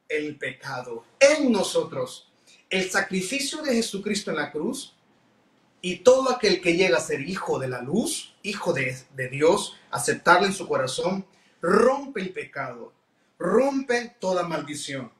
el 0.09 0.37
pecado 0.37 1.05
en 1.19 1.51
nosotros. 1.51 2.29
El 2.69 2.89
sacrificio 2.89 3.61
de 3.61 3.75
Jesucristo 3.75 4.31
en 4.31 4.37
la 4.37 4.51
cruz 4.51 4.95
y 5.81 5.97
todo 5.97 6.31
aquel 6.31 6.61
que 6.61 6.75
llega 6.75 6.97
a 6.97 7.01
ser 7.01 7.21
hijo 7.21 7.59
de 7.59 7.67
la 7.67 7.81
luz, 7.81 8.34
hijo 8.45 8.73
de, 8.73 8.95
Dios, 9.29 9.75
aceptarle 9.91 10.47
en 10.47 10.53
su 10.53 10.67
corazón, 10.67 11.25
rompe 11.61 12.21
el 12.21 12.31
pecado, 12.31 12.93
rompe 13.39 14.15
toda 14.19 14.47
maldición. 14.47 15.11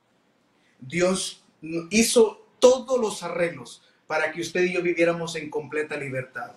Dios 0.79 1.43
hizo 1.89 2.47
todos 2.59 2.99
los 2.99 3.23
arreglos 3.23 3.81
para 4.07 4.31
que 4.31 4.41
usted 4.41 4.63
y 4.63 4.73
yo 4.73 4.81
viviéramos 4.81 5.35
en 5.35 5.49
completa 5.49 5.97
libertad. 5.97 6.51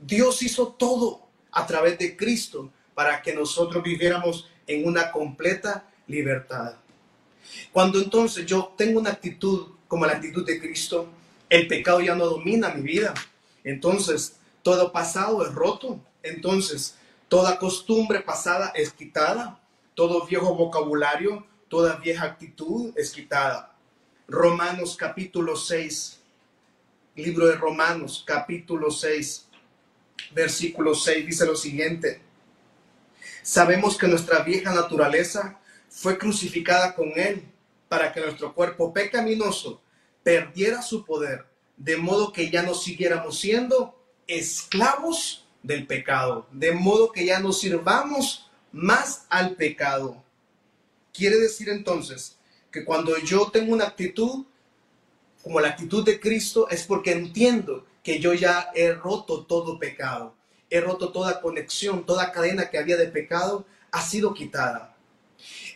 Dios 0.00 0.42
hizo 0.42 0.68
todo 0.68 1.26
a 1.52 1.66
través 1.66 1.98
de 1.98 2.16
Cristo 2.16 2.70
para 2.94 3.20
que 3.20 3.34
nosotros 3.34 3.82
viviéramos 3.82 4.48
en 4.66 4.86
una 4.86 5.12
completa 5.12 5.88
libertad. 6.06 6.76
Cuando 7.72 8.00
entonces 8.00 8.46
yo 8.46 8.74
tengo 8.76 9.00
una 9.00 9.10
actitud 9.10 9.68
como 9.86 10.06
la 10.06 10.14
actitud 10.14 10.44
de 10.44 10.58
Cristo, 10.58 11.08
el 11.48 11.68
pecado 11.68 12.00
ya 12.00 12.14
no 12.14 12.26
domina 12.26 12.70
mi 12.70 12.82
vida. 12.82 13.14
Entonces, 13.62 14.36
todo 14.66 14.90
pasado 14.90 15.46
es 15.46 15.54
roto. 15.54 16.00
Entonces, 16.24 16.96
toda 17.28 17.56
costumbre 17.56 18.18
pasada 18.18 18.72
es 18.74 18.92
quitada. 18.92 19.60
Todo 19.94 20.26
viejo 20.26 20.56
vocabulario, 20.56 21.46
toda 21.68 21.94
vieja 21.94 22.24
actitud 22.24 22.92
es 22.96 23.12
quitada. 23.12 23.76
Romanos 24.26 24.96
capítulo 24.96 25.54
6, 25.54 26.20
libro 27.14 27.46
de 27.46 27.54
Romanos 27.54 28.24
capítulo 28.26 28.90
6, 28.90 29.46
versículo 30.32 30.96
6 30.96 31.24
dice 31.24 31.46
lo 31.46 31.54
siguiente. 31.54 32.20
Sabemos 33.44 33.96
que 33.96 34.08
nuestra 34.08 34.40
vieja 34.40 34.74
naturaleza 34.74 35.60
fue 35.88 36.18
crucificada 36.18 36.92
con 36.96 37.12
Él 37.14 37.44
para 37.88 38.12
que 38.12 38.20
nuestro 38.20 38.52
cuerpo 38.52 38.92
pecaminoso 38.92 39.80
perdiera 40.24 40.82
su 40.82 41.04
poder, 41.04 41.46
de 41.76 41.96
modo 41.96 42.32
que 42.32 42.50
ya 42.50 42.64
no 42.64 42.74
siguiéramos 42.74 43.38
siendo 43.38 43.95
esclavos 44.26 45.46
del 45.62 45.86
pecado, 45.86 46.46
de 46.52 46.72
modo 46.72 47.12
que 47.12 47.26
ya 47.26 47.40
no 47.40 47.52
sirvamos 47.52 48.50
más 48.72 49.26
al 49.28 49.54
pecado. 49.54 50.22
Quiere 51.12 51.36
decir 51.38 51.68
entonces 51.68 52.36
que 52.70 52.84
cuando 52.84 53.16
yo 53.18 53.50
tengo 53.50 53.72
una 53.72 53.86
actitud 53.86 54.44
como 55.42 55.60
la 55.60 55.68
actitud 55.68 56.04
de 56.04 56.18
Cristo 56.18 56.68
es 56.68 56.84
porque 56.84 57.12
entiendo 57.12 57.86
que 58.02 58.18
yo 58.18 58.34
ya 58.34 58.70
he 58.74 58.92
roto 58.92 59.44
todo 59.44 59.78
pecado 59.78 60.36
he 60.70 60.80
roto 60.80 61.12
toda 61.12 61.40
conexión, 61.40 62.04
toda 62.04 62.32
cadena 62.32 62.70
que 62.70 62.78
había 62.78 62.96
de 62.96 63.06
pecado 63.06 63.66
ha 63.90 64.02
sido 64.02 64.34
quitada. 64.34 64.94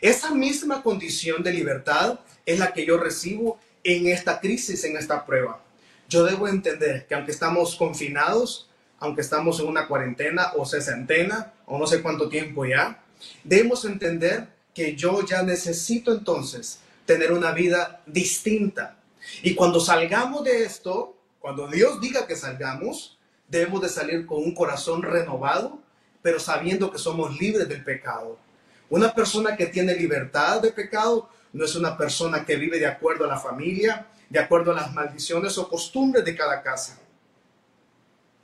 Esa 0.01 0.35
misma 0.35 0.83
condición 0.83 1.43
de 1.43 1.53
libertad 1.53 2.21
es 2.47 2.59
la 2.59 2.73
que 2.73 2.85
yo 2.85 2.99
recibo 2.99 3.59
en 3.85 4.09
esta 4.09 4.41
crisis, 4.41 4.83
en 4.85 4.97
esta 4.97 5.25
prueba. 5.25 5.63
Yo 6.11 6.25
debo 6.25 6.49
entender 6.49 7.07
que 7.07 7.15
aunque 7.15 7.31
estamos 7.31 7.77
confinados, 7.77 8.69
aunque 8.99 9.21
estamos 9.21 9.61
en 9.61 9.69
una 9.69 9.87
cuarentena 9.87 10.53
o 10.57 10.67
sesentena 10.67 11.53
o 11.67 11.79
no 11.79 11.87
sé 11.87 12.03
cuánto 12.03 12.29
tiempo 12.29 12.67
ya, 12.67 13.01
debemos 13.45 13.85
entender 13.85 14.49
que 14.75 14.97
yo 14.97 15.25
ya 15.25 15.45
necesito 15.45 16.13
entonces 16.13 16.81
tener 17.07 17.33
una 17.33 17.53
vida 17.53 18.03
distinta. 18.07 18.97
Y 19.45 19.55
cuando 19.55 19.79
salgamos 19.79 20.43
de 20.43 20.65
esto, 20.65 21.17
cuando 21.39 21.69
Dios 21.69 22.01
diga 22.01 22.27
que 22.27 22.35
salgamos, 22.35 23.17
debemos 23.47 23.81
de 23.81 23.89
salir 23.89 24.27
con 24.27 24.39
un 24.39 24.53
corazón 24.53 25.03
renovado, 25.03 25.79
pero 26.23 26.41
sabiendo 26.41 26.91
que 26.91 26.99
somos 26.99 27.39
libres 27.39 27.69
del 27.69 27.85
pecado. 27.85 28.37
Una 28.89 29.15
persona 29.15 29.57
que 29.57 29.67
tiene 29.67 29.95
libertad 29.95 30.61
de 30.61 30.73
pecado 30.73 31.29
no 31.53 31.65
es 31.65 31.77
una 31.77 31.97
persona 31.97 32.45
que 32.45 32.57
vive 32.57 32.81
de 32.81 32.87
acuerdo 32.87 33.27
a 33.27 33.29
la 33.29 33.39
familia, 33.39 34.09
de 34.31 34.39
acuerdo 34.39 34.73
a 34.73 34.77
las 34.77 34.95
maldiciones 34.95 35.59
o 35.59 35.69
costumbres 35.69 36.25
de 36.25 36.35
cada 36.35 36.63
casa. 36.63 36.99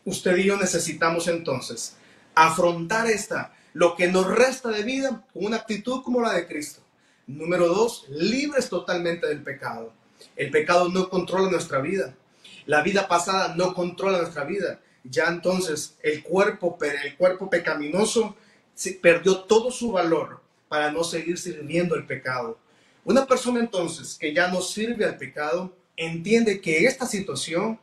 Usted 0.04 0.36
y 0.36 0.44
yo 0.44 0.58
necesitamos 0.58 1.26
entonces 1.28 1.96
afrontar 2.34 3.06
esta, 3.06 3.54
lo 3.72 3.96
que 3.96 4.08
nos 4.08 4.26
resta 4.26 4.68
de 4.68 4.82
vida, 4.82 5.24
con 5.32 5.46
una 5.46 5.56
actitud 5.56 6.02
como 6.02 6.20
la 6.20 6.34
de 6.34 6.46
Cristo. 6.46 6.82
Número 7.26 7.68
dos, 7.68 8.04
libres 8.10 8.68
totalmente 8.68 9.26
del 9.26 9.42
pecado. 9.42 9.94
El 10.36 10.50
pecado 10.50 10.90
no 10.90 11.08
controla 11.08 11.50
nuestra 11.50 11.80
vida. 11.80 12.14
La 12.66 12.82
vida 12.82 13.08
pasada 13.08 13.54
no 13.56 13.72
controla 13.72 14.18
nuestra 14.18 14.44
vida 14.44 14.80
ya 15.10 15.28
entonces 15.28 15.96
el 16.02 16.22
cuerpo, 16.22 16.78
el 16.80 17.16
cuerpo 17.16 17.48
pecaminoso 17.48 18.36
perdió 19.00 19.40
todo 19.40 19.70
su 19.70 19.92
valor 19.92 20.40
para 20.68 20.90
no 20.90 21.04
seguir 21.04 21.38
sirviendo 21.38 21.94
el 21.94 22.06
pecado. 22.06 22.58
Una 23.06 23.26
persona 23.26 23.60
entonces 23.60 24.18
que 24.20 24.34
ya 24.34 24.48
no 24.48 24.60
sirve 24.60 25.06
al 25.06 25.16
pecado 25.16 25.74
entiende 25.96 26.60
que 26.60 26.84
esta 26.84 27.06
situación, 27.06 27.80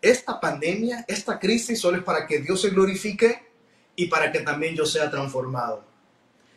esta 0.00 0.40
pandemia, 0.40 1.04
esta 1.06 1.38
crisis 1.38 1.78
solo 1.78 1.98
es 1.98 2.04
para 2.04 2.26
que 2.26 2.38
Dios 2.38 2.62
se 2.62 2.70
glorifique 2.70 3.42
y 3.94 4.06
para 4.06 4.32
que 4.32 4.40
también 4.40 4.74
yo 4.74 4.86
sea 4.86 5.10
transformado. 5.10 5.84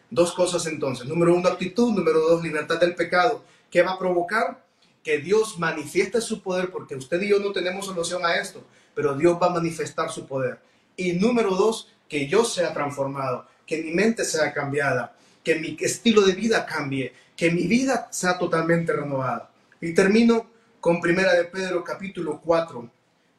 Dos 0.09 0.31
cosas 0.31 0.65
entonces. 0.67 1.05
Número 1.05 1.35
uno, 1.35 1.49
actitud. 1.49 1.91
Número 1.91 2.21
dos, 2.21 2.41
libertad 2.41 2.79
del 2.79 2.95
pecado. 2.95 3.43
¿Qué 3.69 3.81
va 3.81 3.91
a 3.91 3.99
provocar? 3.99 4.63
Que 5.03 5.17
Dios 5.17 5.59
manifieste 5.59 6.21
su 6.21 6.41
poder 6.41 6.71
porque 6.71 6.95
usted 6.95 7.21
y 7.21 7.27
yo 7.29 7.39
no 7.39 7.51
tenemos 7.51 7.85
solución 7.85 8.25
a 8.25 8.35
esto 8.37 8.63
pero 8.97 9.13
Dios 9.13 9.37
va 9.39 9.45
a 9.45 9.51
manifestar 9.51 10.09
su 10.09 10.25
poder. 10.25 10.57
Y 10.95 11.13
número 11.13 11.51
dos, 11.51 11.93
que 12.09 12.27
yo 12.27 12.43
sea 12.43 12.73
transformado, 12.73 13.45
que 13.63 13.83
mi 13.83 13.91
mente 13.91 14.25
sea 14.25 14.51
cambiada, 14.51 15.15
que 15.43 15.53
mi 15.53 15.77
estilo 15.79 16.23
de 16.23 16.33
vida 16.33 16.65
cambie, 16.65 17.13
que 17.37 17.51
mi 17.51 17.67
vida 17.67 18.09
sea 18.11 18.37
totalmente 18.37 18.91
renovada. 18.91 19.51
Y 19.79 19.93
termino 19.93 20.49
con 20.81 20.99
Primera 20.99 21.33
de 21.33 21.45
Pedro 21.45 21.83
capítulo 21.83 22.41
4, 22.43 22.89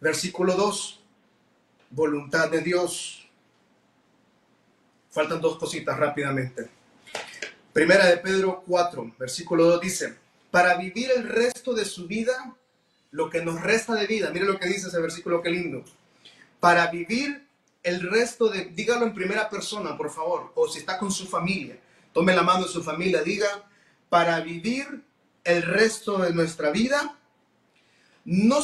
versículo 0.01 0.55
2. 0.55 1.01
Voluntad 1.91 2.49
de 2.49 2.61
Dios. 2.61 3.29
Faltan 5.11 5.41
dos 5.41 5.59
cositas 5.59 5.99
rápidamente. 5.99 6.71
Primera 7.73 8.07
de 8.07 8.19
Pedro 8.19 8.63
4, 8.67 9.15
versículo 9.19 9.65
2 9.65 9.81
dice, 9.81 10.15
para 10.51 10.77
vivir 10.77 11.11
el 11.15 11.29
resto 11.29 11.75
de 11.75 11.85
su 11.85 12.07
vida 12.07 12.57
lo 13.11 13.29
que 13.29 13.45
nos 13.45 13.61
resta 13.61 13.95
de 13.95 14.07
vida. 14.07 14.31
Mire 14.31 14.47
lo 14.47 14.59
que 14.59 14.69
dice 14.69 14.89
ese 14.89 15.01
versículo, 15.01 15.43
qué 15.43 15.51
lindo. 15.51 15.85
Para 16.61 16.89
vivir 16.89 17.47
el 17.83 18.09
resto 18.11 18.49
de, 18.49 18.67
dígalo 18.67 19.07
en 19.07 19.15
primera 19.15 19.49
persona, 19.49 19.97
por 19.97 20.11
favor, 20.11 20.53
o 20.55 20.69
si 20.69 20.81
está 20.81 20.99
con 20.99 21.11
su 21.11 21.27
familia, 21.27 21.79
tome 22.13 22.35
la 22.35 22.43
mano 22.43 22.65
de 22.65 22.69
su 22.69 22.83
familia, 22.83 23.23
diga, 23.23 23.49
para 24.09 24.41
vivir 24.41 25.05
el 25.45 25.63
resto 25.63 26.19
de 26.19 26.33
nuestra 26.33 26.71
vida, 26.71 27.19
no 28.25 28.59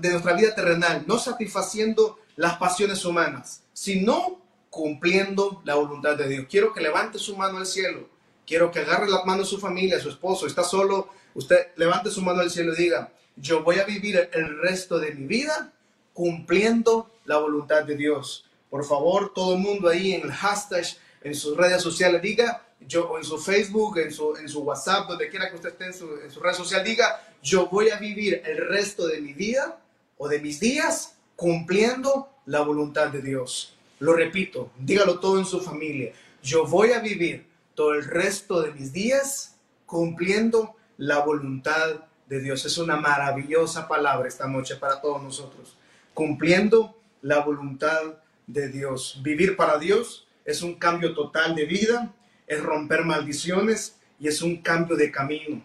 de 0.00 0.10
nuestra 0.10 0.34
vida 0.34 0.54
terrenal, 0.54 1.04
no 1.06 1.18
satisfaciendo 1.18 2.18
las 2.36 2.56
pasiones 2.56 3.04
humanas, 3.04 3.62
sino 3.72 4.40
cumpliendo 4.70 5.62
la 5.64 5.74
voluntad 5.74 6.16
de 6.16 6.28
Dios. 6.28 6.46
Quiero 6.48 6.72
que 6.72 6.80
levante 6.80 7.18
su 7.18 7.36
mano 7.36 7.58
al 7.58 7.66
cielo. 7.66 8.08
Quiero 8.46 8.70
que 8.70 8.80
agarre 8.80 9.08
la 9.08 9.24
mano 9.24 9.42
a 9.42 9.46
su 9.46 9.58
familia, 9.58 10.00
su 10.00 10.08
esposo. 10.08 10.46
Está 10.46 10.62
solo. 10.62 11.08
Usted 11.34 11.68
levante 11.76 12.10
su 12.10 12.22
mano 12.22 12.40
al 12.40 12.50
cielo 12.50 12.74
y 12.74 12.76
diga, 12.76 13.12
yo 13.36 13.62
voy 13.62 13.78
a 13.78 13.84
vivir 13.84 14.28
el 14.32 14.60
resto 14.60 14.98
de 14.98 15.14
mi 15.14 15.26
vida 15.26 15.72
cumpliendo 16.12 17.10
la 17.24 17.38
voluntad 17.38 17.84
de 17.84 17.96
Dios. 17.96 18.44
Por 18.70 18.84
favor, 18.84 19.32
todo 19.34 19.54
el 19.54 19.60
mundo 19.60 19.88
ahí 19.88 20.14
en 20.14 20.22
el 20.22 20.32
hashtag, 20.32 20.84
en 21.22 21.34
sus 21.34 21.56
redes 21.56 21.82
sociales, 21.82 22.20
diga, 22.20 22.67
yo, 22.86 23.10
o 23.10 23.18
en 23.18 23.24
su 23.24 23.38
Facebook, 23.38 23.98
en 23.98 24.12
su, 24.12 24.36
en 24.36 24.48
su 24.48 24.60
WhatsApp, 24.60 25.08
donde 25.08 25.28
quiera 25.28 25.48
que 25.48 25.56
usted 25.56 25.70
esté 25.70 25.86
en 25.86 25.94
su, 25.94 26.18
en 26.22 26.30
su 26.30 26.40
red 26.40 26.52
social, 26.52 26.84
diga, 26.84 27.20
yo 27.42 27.66
voy 27.66 27.90
a 27.90 27.96
vivir 27.96 28.42
el 28.44 28.68
resto 28.68 29.06
de 29.06 29.20
mi 29.20 29.32
vida 29.32 29.80
o 30.16 30.28
de 30.28 30.40
mis 30.40 30.60
días 30.60 31.16
cumpliendo 31.36 32.28
la 32.46 32.62
voluntad 32.62 33.08
de 33.08 33.22
Dios. 33.22 33.74
Lo 34.00 34.14
repito, 34.14 34.70
dígalo 34.78 35.18
todo 35.20 35.38
en 35.38 35.44
su 35.44 35.60
familia. 35.60 36.12
Yo 36.42 36.66
voy 36.66 36.92
a 36.92 37.00
vivir 37.00 37.46
todo 37.74 37.94
el 37.94 38.04
resto 38.04 38.62
de 38.62 38.72
mis 38.72 38.92
días 38.92 39.56
cumpliendo 39.86 40.76
la 40.96 41.20
voluntad 41.20 42.00
de 42.28 42.40
Dios. 42.40 42.64
Es 42.64 42.78
una 42.78 42.96
maravillosa 42.96 43.88
palabra 43.88 44.28
esta 44.28 44.46
noche 44.46 44.76
para 44.76 45.00
todos 45.00 45.22
nosotros. 45.22 45.76
Cumpliendo 46.14 46.96
la 47.22 47.40
voluntad 47.40 48.02
de 48.46 48.68
Dios. 48.68 49.20
Vivir 49.22 49.56
para 49.56 49.78
Dios 49.78 50.26
es 50.44 50.62
un 50.62 50.74
cambio 50.74 51.14
total 51.14 51.54
de 51.54 51.66
vida, 51.66 52.14
es 52.48 52.62
romper 52.62 53.04
maldiciones 53.04 53.96
y 54.18 54.28
es 54.28 54.42
un 54.42 54.62
cambio 54.62 54.96
de 54.96 55.10
camino. 55.10 55.62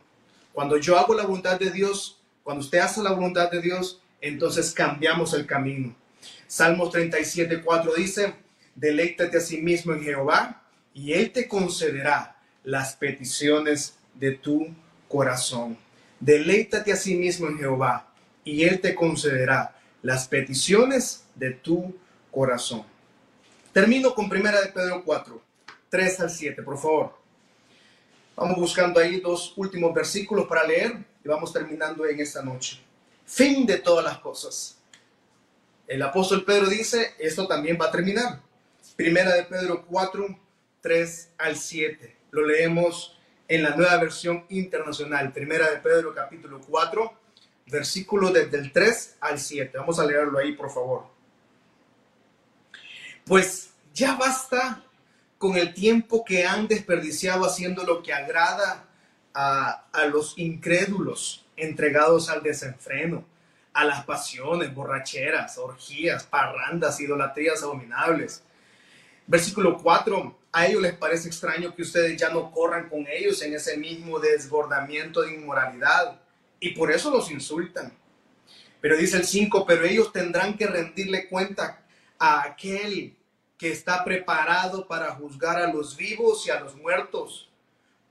Cuando 0.51 0.77
yo 0.77 0.97
hago 0.97 1.15
la 1.15 1.23
voluntad 1.23 1.59
de 1.59 1.71
Dios, 1.71 2.21
cuando 2.43 2.61
usted 2.61 2.79
hace 2.79 3.01
la 3.01 3.13
voluntad 3.13 3.49
de 3.49 3.61
Dios, 3.61 4.01
entonces 4.21 4.71
cambiamos 4.71 5.33
el 5.33 5.45
camino. 5.45 5.95
Salmos 6.47 6.91
37, 6.91 7.61
4 7.63 7.93
dice, 7.95 8.35
deleítate 8.75 9.37
a 9.37 9.41
sí 9.41 9.61
mismo 9.61 9.93
en 9.93 10.03
Jehová 10.03 10.61
y 10.93 11.13
Él 11.13 11.31
te 11.31 11.47
concederá 11.47 12.37
las 12.63 12.95
peticiones 12.95 13.97
de 14.13 14.31
tu 14.31 14.67
corazón. 15.07 15.77
Deleítate 16.19 16.93
a 16.93 16.95
sí 16.95 17.15
mismo 17.15 17.47
en 17.47 17.57
Jehová 17.57 18.07
y 18.43 18.63
Él 18.63 18.79
te 18.79 18.93
concederá 18.93 19.75
las 20.01 20.27
peticiones 20.27 21.25
de 21.35 21.51
tu 21.51 21.95
corazón. 22.31 22.85
Termino 23.71 24.13
con 24.13 24.29
primera 24.29 24.61
de 24.61 24.67
Pedro 24.67 25.03
4, 25.03 25.41
3 25.93 26.21
al 26.21 26.31
7, 26.31 26.63
por 26.63 26.75
favor. 26.79 27.13
Vamos 28.35 28.57
buscando 28.57 28.99
ahí 28.99 29.19
dos 29.19 29.53
últimos 29.57 29.93
versículos 29.93 30.47
para 30.47 30.63
leer 30.65 31.05
y 31.23 31.27
vamos 31.27 31.53
terminando 31.53 32.03
en 32.07 32.19
esta 32.19 32.41
noche. 32.41 32.81
Fin 33.27 33.63
de 33.67 33.77
todas 33.77 34.03
las 34.03 34.17
cosas. 34.17 34.79
El 35.85 36.01
apóstol 36.01 36.43
Pedro 36.45 36.65
dice, 36.65 37.13
esto 37.19 37.45
también 37.47 37.77
va 37.79 37.85
a 37.85 37.91
terminar. 37.91 38.41
Primera 38.95 39.35
de 39.35 39.43
Pedro 39.43 39.85
4, 39.85 40.39
3 40.81 41.29
al 41.37 41.57
7. 41.57 42.17
Lo 42.31 42.43
leemos 42.43 43.15
en 43.47 43.61
la 43.61 43.75
nueva 43.75 43.95
versión 43.97 44.47
internacional. 44.49 45.31
Primera 45.31 45.69
de 45.69 45.77
Pedro 45.77 46.11
capítulo 46.15 46.59
4, 46.67 47.13
versículo 47.67 48.31
desde 48.31 48.57
el 48.57 48.71
3 48.71 49.17
al 49.19 49.37
7. 49.37 49.77
Vamos 49.77 49.99
a 49.99 50.07
leerlo 50.07 50.39
ahí, 50.39 50.53
por 50.53 50.71
favor. 50.71 51.05
Pues 53.25 53.69
ya 53.93 54.15
basta 54.15 54.83
con 55.43 55.57
el 55.57 55.73
tiempo 55.73 56.23
que 56.23 56.45
han 56.45 56.69
desperdiciado 56.69 57.43
haciendo 57.43 57.83
lo 57.83 58.01
que 58.01 58.13
agrada 58.13 58.85
a, 59.33 60.05
los 60.09 60.35
incrédulos, 60.37 61.45
entregados 61.57 62.29
al 62.29 62.41
desenfreno, 62.41 63.25
a 63.73 63.83
las 63.83 64.05
pasiones, 64.05 64.73
borracheras, 64.73 65.57
orgías, 65.57 66.23
parrandas, 66.23 66.97
idolatrías 67.01 67.61
abominables. 67.61 68.41
Versículo 69.27 69.77
4, 69.79 70.39
a 70.53 70.65
ellos 70.65 70.81
les 70.81 70.93
parece 70.93 71.27
extraño 71.27 71.75
que 71.75 71.81
ustedes 71.81 72.15
ya 72.15 72.29
no 72.29 72.49
corran 72.49 72.87
con 72.87 73.05
ellos 73.05 73.41
en 73.41 73.53
ese 73.53 73.75
mismo 73.75 74.19
desbordamiento 74.19 75.23
de 75.23 75.33
inmoralidad 75.33 76.21
y 76.61 76.69
por 76.69 76.89
eso 76.89 77.11
los 77.11 77.29
insultan. 77.29 77.91
Pero 78.79 78.95
dice 78.95 79.17
el 79.17 79.25
5, 79.25 79.65
pero 79.65 79.83
ellos 79.83 80.13
tendrán 80.13 80.55
que 80.55 80.67
rendirle 80.67 81.27
cuenta 81.27 81.83
a 82.17 82.43
aquel 82.43 83.17
que 83.63 83.71
está 83.71 84.03
preparado 84.03 84.85
para 84.89 85.15
juzgar 85.15 85.55
a 85.55 85.71
los 85.71 85.95
vivos 85.95 86.45
y 86.45 86.49
a 86.49 86.59
los 86.59 86.75
muertos. 86.75 87.49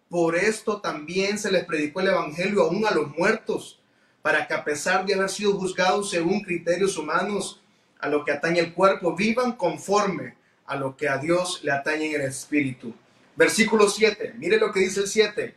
Por 0.08 0.34
esto 0.34 0.80
también 0.80 1.38
se 1.38 1.52
les 1.52 1.66
predicó 1.66 2.00
el 2.00 2.06
Evangelio 2.06 2.62
aún 2.62 2.86
a 2.86 2.90
los 2.90 3.14
muertos, 3.18 3.78
para 4.22 4.46
que 4.46 4.54
a 4.54 4.64
pesar 4.64 5.04
de 5.04 5.12
haber 5.12 5.28
sido 5.28 5.52
juzgados 5.52 6.08
según 6.08 6.40
criterios 6.40 6.96
humanos, 6.96 7.60
a 7.98 8.08
lo 8.08 8.24
que 8.24 8.32
atañe 8.32 8.60
el 8.60 8.72
cuerpo, 8.72 9.14
vivan 9.14 9.52
conforme 9.52 10.36
a 10.64 10.74
lo 10.74 10.96
que 10.96 11.06
a 11.06 11.18
Dios 11.18 11.60
le 11.62 11.70
atañe 11.70 12.06
en 12.06 12.22
el 12.22 12.28
espíritu. 12.28 12.94
Versículo 13.36 13.90
7, 13.90 14.32
mire 14.38 14.56
lo 14.56 14.72
que 14.72 14.80
dice 14.80 15.00
el 15.00 15.06
7. 15.06 15.54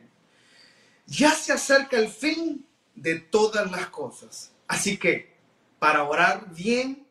Ya 1.05 1.31
se 1.31 1.53
acerca 1.53 1.95
el 1.95 2.09
fin 2.09 2.67
de 2.95 3.21
todas 3.21 3.71
las 3.71 3.87
cosas. 3.87 4.51
Así 4.67 4.97
que, 4.97 5.37
para 5.79 6.03
orar 6.03 6.53
bien, 6.53 7.07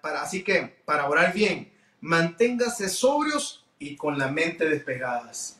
para, 0.00 0.22
así 0.22 0.42
que, 0.42 0.80
para 0.86 1.10
orar 1.10 1.34
bien, 1.34 1.75
manténgase 2.06 2.88
sobrios 2.88 3.64
y 3.80 3.96
con 3.96 4.16
la 4.16 4.28
mente 4.28 4.68
despegadas. 4.68 5.58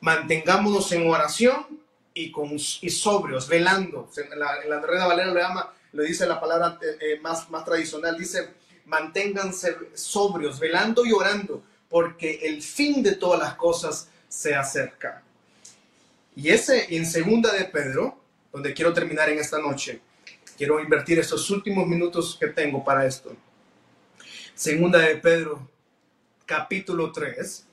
Mantengámonos 0.00 0.90
en 0.92 1.08
oración 1.08 1.80
y, 2.14 2.32
con, 2.32 2.52
y 2.54 2.90
sobrios, 2.90 3.48
velando. 3.48 4.08
La, 4.36 4.64
la 4.66 4.80
Reina 4.80 5.06
Valera 5.06 5.28
lo 5.30 5.38
llama, 5.38 5.72
le 5.92 6.04
dice 6.04 6.26
la 6.26 6.40
palabra 6.40 6.78
eh, 6.80 6.96
eh, 7.00 7.20
más, 7.20 7.50
más 7.50 7.64
tradicional, 7.64 8.16
dice, 8.18 8.54
manténganse 8.86 9.76
sobrios, 9.92 10.58
velando 10.58 11.04
y 11.04 11.12
orando, 11.12 11.62
porque 11.88 12.40
el 12.42 12.62
fin 12.62 13.02
de 13.02 13.16
todas 13.16 13.38
las 13.38 13.54
cosas 13.54 14.08
se 14.26 14.54
acerca. 14.54 15.22
Y 16.34 16.48
ese 16.48 16.96
en 16.96 17.04
segunda 17.04 17.52
de 17.52 17.66
Pedro, 17.66 18.18
donde 18.52 18.72
quiero 18.72 18.94
terminar 18.94 19.28
en 19.28 19.38
esta 19.38 19.58
noche, 19.58 20.00
quiero 20.56 20.80
invertir 20.80 21.18
estos 21.18 21.50
últimos 21.50 21.86
minutos 21.86 22.38
que 22.40 22.48
tengo 22.48 22.82
para 22.82 23.06
esto. 23.06 23.36
Segunda 24.54 25.00
de 25.00 25.16
Pedro, 25.16 25.73
capítulo 26.46 27.12
3, 27.12 27.66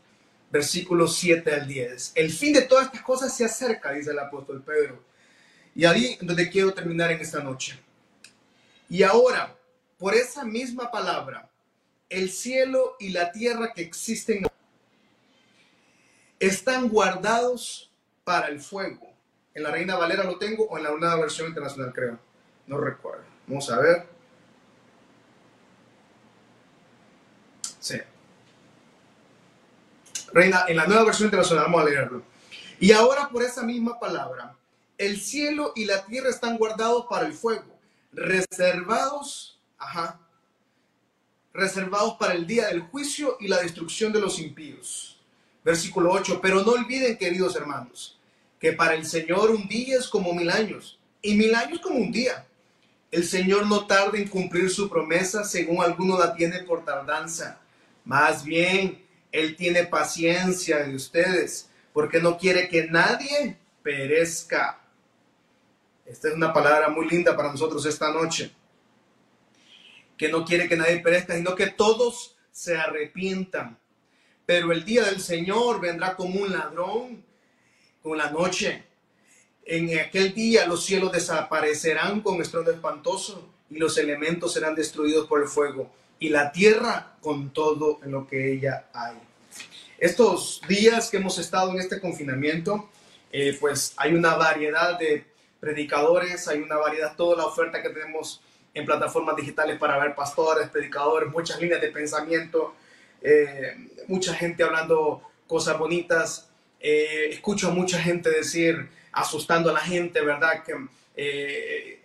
versículos 0.51 1.15
7 1.15 1.53
al 1.53 1.67
10. 1.67 2.13
El 2.15 2.31
fin 2.31 2.53
de 2.53 2.63
todas 2.63 2.86
estas 2.86 3.01
cosas 3.01 3.36
se 3.36 3.45
acerca, 3.45 3.91
dice 3.91 4.12
el 4.12 4.19
apóstol 4.19 4.62
Pedro. 4.63 5.03
Y 5.73 5.86
ahí 5.86 6.17
donde 6.21 6.49
quiero 6.49 6.73
terminar 6.73 7.12
en 7.12 7.21
esta 7.21 7.41
noche. 7.41 7.79
Y 8.89 9.03
ahora, 9.03 9.55
por 9.97 10.13
esa 10.13 10.43
misma 10.43 10.91
palabra, 10.91 11.49
el 12.10 12.29
cielo 12.29 12.97
y 12.99 13.10
la 13.10 13.31
tierra 13.31 13.71
que 13.73 13.81
existen 13.81 14.43
están 16.39 16.89
guardados 16.89 17.89
para 18.23 18.47
el 18.47 18.60
fuego. 18.60 19.13
En 19.53 19.63
la 19.63 19.71
Reina 19.71 19.95
Valera 19.95 20.23
lo 20.23 20.38
tengo 20.38 20.65
o 20.65 20.77
en 20.77 20.84
la 20.84 20.91
nueva 20.91 21.15
versión 21.17 21.47
internacional, 21.47 21.93
creo. 21.93 22.19
No 22.67 22.77
recuerdo. 22.77 23.23
Vamos 23.47 23.69
a 23.69 23.79
ver. 23.79 24.05
Sí. 27.79 27.99
Reina, 30.34 30.65
en 30.67 30.78
la 30.78 30.86
nueva 30.86 31.06
versión 31.06 31.28
internacional, 31.28 31.65
vamos 31.65 31.82
a 31.82 31.89
leerlo. 31.89 32.24
Y 32.80 32.91
ahora 32.91 33.30
por 33.30 33.44
esa 33.44 33.63
misma 33.63 34.00
palabra, 34.00 34.56
el 34.98 35.20
cielo 35.20 35.74
y 35.76 35.86
la 35.86 36.06
tierra 36.06 36.30
están 36.30 36.58
guardados 36.58 37.06
para 37.10 37.26
el 37.26 37.34
fuego, 37.34 37.80
reservados, 38.12 39.60
ajá, 39.78 40.20
reservados 41.54 42.15
para 42.20 42.34
el 42.34 42.48
día 42.48 42.67
del 42.67 42.82
juicio 42.82 43.38
y 43.39 43.48
la 43.48 43.62
destrucción 43.62 44.13
de 44.13 44.22
los 44.22 44.39
impíos. 44.39 45.20
Versículo 45.63 46.12
8, 46.12 46.39
pero 46.41 46.63
no 46.63 46.72
olviden, 46.72 47.17
queridos 47.17 47.56
hermanos, 47.56 48.20
que 48.60 48.74
para 48.74 48.96
el 48.96 49.06
Señor 49.06 49.52
un 49.52 49.67
día 49.67 49.98
es 49.98 50.08
como 50.08 50.34
mil 50.34 50.50
años, 50.50 51.00
y 51.22 51.36
mil 51.36 51.54
años 51.54 51.80
como 51.80 51.98
un 51.98 52.12
día. 52.12 52.48
El 53.12 53.26
Señor 53.26 53.67
no 53.67 53.86
tarda 53.86 54.17
en 54.17 54.28
cumplir 54.28 54.70
su 54.70 54.89
promesa, 54.89 55.44
según 55.44 55.84
alguno 55.84 56.17
la 56.17 56.34
tiene 56.34 56.63
por 56.63 56.86
tardanza 56.86 57.62
más 58.06 58.44
bien, 58.44 59.04
Él 59.32 59.56
tiene 59.56 59.86
paciencia 59.86 60.84
de 60.84 60.96
ustedes 60.96 61.70
porque 61.94 62.20
no 62.20 62.38
quiere 62.38 62.67
que 62.67 62.88
nadie 62.88 63.58
perezca. 63.82 64.80
Esta 66.06 66.30
es 66.30 66.34
una 66.34 66.54
palabra 66.54 66.89
muy 66.89 67.08
linda 67.08 67.36
para 67.36 67.52
nosotros 67.52 67.86
esta 67.86 68.12
noche. 68.12 68.52
Que 70.17 70.30
no 70.30 70.46
quiere 70.46 70.67
que 70.67 70.76
nadie 70.76 71.00
perezca, 71.00 71.36
sino 71.36 71.56
que 71.56 71.67
todos 71.67 72.36
se 72.52 72.78
arrepientan. 72.78 73.78
Pero 74.46 74.72
el 74.72 74.84
día 74.84 75.06
del 75.06 75.22
Señor 75.22 75.80
vendrá 75.80 76.15
como 76.15 76.41
un 76.41 76.52
ladrón 76.52 77.24
con 78.04 78.17
la 78.17 78.30
noche. 78.30 78.84
En 79.63 79.98
aquel 80.00 80.34
día 80.34 80.65
los 80.65 80.86
cielos 80.86 81.12
desaparecerán 81.12 82.22
con 82.22 82.41
estruendo 82.41 82.72
espantoso 82.72 83.50
y 83.70 83.78
los 83.78 83.98
elementos 83.98 84.54
serán 84.54 84.76
destruidos 84.76 85.28
por 85.28 85.41
el 85.41 85.48
fuego 85.48 85.89
y 86.21 86.29
la 86.29 86.51
tierra 86.51 87.15
con 87.19 87.49
todo 87.49 87.99
lo 88.03 88.27
que 88.27 88.53
ella 88.53 88.86
hay. 88.93 89.17
Estos 89.97 90.62
días 90.69 91.10
que 91.10 91.17
hemos 91.17 91.39
estado 91.39 91.71
en 91.71 91.79
este 91.79 91.99
confinamiento, 91.99 92.89
eh, 93.31 93.57
pues 93.60 93.93
hay 93.97 94.13
una 94.13 94.36
variedad 94.36 94.99
de 94.99 95.25
predicadores, 95.60 96.47
hay 96.47 96.60
una 96.60 96.77
variedad, 96.77 97.15
toda 97.15 97.38
la 97.38 97.45
oferta 97.45 97.81
que 97.81 97.89
tenemos 97.89 98.39
en 98.73 98.86
plataformas 98.86 99.36
digitales 99.36 99.79
para 99.79 99.97
ver 99.97 100.13
pastores, 100.13 100.69
predicadores, 100.69 101.31
muchas 101.31 101.60
líneas 101.60 101.81
de 101.81 101.88
pensamiento, 101.88 102.75
eh, 103.23 103.89
mucha 104.07 104.36
gente 104.36 104.63
hablando 104.63 105.23
cosas 105.47 105.77
bonitas. 105.77 106.49
Eh, 106.79 107.29
escucho 107.31 107.69
a 107.69 107.71
mucha 107.71 107.99
gente 107.99 108.29
decir, 108.29 108.89
asustando 109.12 109.71
a 109.71 109.73
la 109.73 109.79
gente, 109.79 110.21
¿verdad? 110.21 110.63
Que 110.63 110.73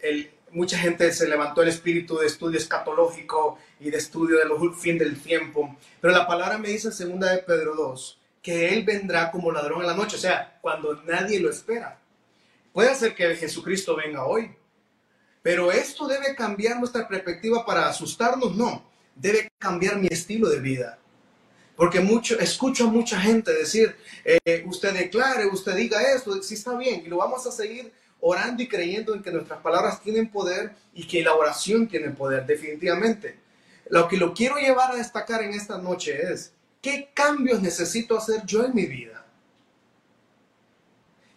el, 0.02 0.30
mucha 0.56 0.78
gente 0.78 1.12
se 1.12 1.28
levantó 1.28 1.62
el 1.62 1.68
espíritu 1.68 2.16
de 2.16 2.26
estudio 2.26 2.58
escatológico 2.58 3.58
y 3.78 3.90
de 3.90 3.98
estudio 3.98 4.38
de 4.38 4.46
los 4.46 4.80
fin 4.80 4.96
del 4.96 5.20
tiempo. 5.20 5.76
Pero 6.00 6.14
la 6.14 6.26
palabra 6.26 6.56
me 6.56 6.70
dice 6.70 6.88
en 6.88 6.94
segunda 6.94 7.30
de 7.30 7.42
Pedro 7.42 7.74
2 7.74 8.18
que 8.40 8.70
Él 8.70 8.82
vendrá 8.82 9.30
como 9.30 9.52
ladrón 9.52 9.82
en 9.82 9.88
la 9.88 9.94
noche, 9.94 10.16
o 10.16 10.18
sea, 10.18 10.58
cuando 10.62 11.02
nadie 11.02 11.40
lo 11.40 11.50
espera. 11.50 12.00
Puede 12.72 12.94
ser 12.94 13.14
que 13.14 13.36
Jesucristo 13.36 13.96
venga 13.96 14.24
hoy, 14.24 14.50
pero 15.42 15.70
esto 15.70 16.08
debe 16.08 16.34
cambiar 16.34 16.78
nuestra 16.78 17.06
perspectiva 17.06 17.66
para 17.66 17.88
asustarnos, 17.88 18.56
no, 18.56 18.88
debe 19.14 19.50
cambiar 19.58 19.98
mi 19.98 20.08
estilo 20.08 20.48
de 20.48 20.60
vida. 20.60 20.98
Porque 21.76 22.00
mucho, 22.00 22.38
escucho 22.38 22.84
a 22.84 22.90
mucha 22.90 23.20
gente 23.20 23.52
decir, 23.52 23.94
eh, 24.24 24.64
usted 24.66 24.94
declare, 24.94 25.46
usted 25.48 25.74
diga 25.74 26.00
esto, 26.00 26.42
sí 26.42 26.54
está 26.54 26.74
bien, 26.78 27.02
y 27.04 27.08
lo 27.08 27.18
vamos 27.18 27.46
a 27.46 27.52
seguir 27.52 27.92
orando 28.20 28.62
y 28.62 28.68
creyendo 28.68 29.14
en 29.14 29.22
que 29.22 29.30
nuestras 29.30 29.60
palabras 29.60 30.00
tienen 30.02 30.30
poder 30.30 30.74
y 30.94 31.06
que 31.06 31.22
la 31.22 31.34
oración 31.34 31.86
tiene 31.88 32.10
poder, 32.10 32.46
definitivamente. 32.46 33.38
Lo 33.88 34.08
que 34.08 34.16
lo 34.16 34.34
quiero 34.34 34.56
llevar 34.56 34.92
a 34.92 34.96
destacar 34.96 35.42
en 35.42 35.52
esta 35.52 35.78
noche 35.78 36.32
es, 36.32 36.52
¿qué 36.82 37.10
cambios 37.14 37.62
necesito 37.62 38.16
hacer 38.16 38.44
yo 38.44 38.64
en 38.64 38.74
mi 38.74 38.86
vida? 38.86 39.24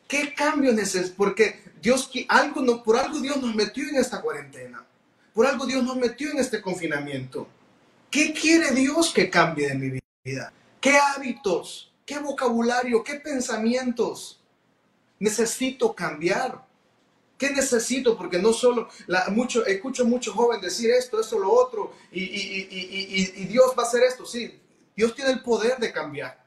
¿Qué 0.07 0.33
cambios 0.33 0.73
necesito? 0.73 1.15
Porque 1.15 1.61
Dios, 1.81 2.09
algo 2.27 2.61
no, 2.61 2.83
por 2.83 2.97
algo 2.97 3.19
Dios 3.19 3.37
nos 3.37 3.53
metió 3.53 3.87
en 3.87 3.97
esta 3.97 4.21
cuarentena. 4.21 4.83
Por 5.33 5.45
algo 5.45 5.65
Dios 5.67 5.83
nos 5.83 5.95
metió 5.97 6.31
en 6.31 6.39
este 6.39 6.61
confinamiento. 6.61 7.47
¿Qué 8.09 8.33
quiere 8.33 8.71
Dios 8.71 9.13
que 9.13 9.29
cambie 9.29 9.67
de 9.67 9.75
mi 9.75 9.99
vida? 10.23 10.51
¿Qué 10.81 10.97
hábitos? 10.97 11.93
¿Qué 12.05 12.17
vocabulario? 12.17 13.03
¿Qué 13.03 13.15
pensamientos 13.15 14.41
necesito 15.19 15.93
cambiar? 15.93 16.65
¿Qué 17.39 17.51
necesito? 17.51 18.17
Porque 18.17 18.37
no 18.37 18.51
solo, 18.51 18.89
la, 19.07 19.29
mucho, 19.29 19.65
escucho 19.65 20.03
muchos 20.03 20.35
jóvenes 20.35 20.61
decir 20.61 20.91
esto, 20.91 21.21
esto, 21.21 21.39
lo 21.39 21.49
otro, 21.49 21.93
y, 22.11 22.21
y, 22.21 23.45
Dios 23.45 23.73
va 23.79 23.83
a 23.83 23.85
hacer 23.85 24.03
esto. 24.03 24.25
Sí, 24.25 24.59
Dios 24.93 25.15
tiene 25.15 25.31
el 25.31 25.41
poder 25.41 25.77
de 25.77 25.93
cambiar, 25.93 26.43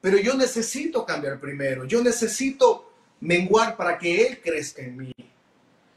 pero 0.00 0.16
yo 0.16 0.32
necesito 0.32 1.04
cambiar 1.04 1.38
primero, 1.38 1.84
yo 1.84 2.02
necesito 2.02 2.90
menguar 3.20 3.76
para 3.76 3.98
que 3.98 4.26
Él 4.26 4.40
crezca 4.40 4.80
en 4.80 4.96
mí. 4.96 5.12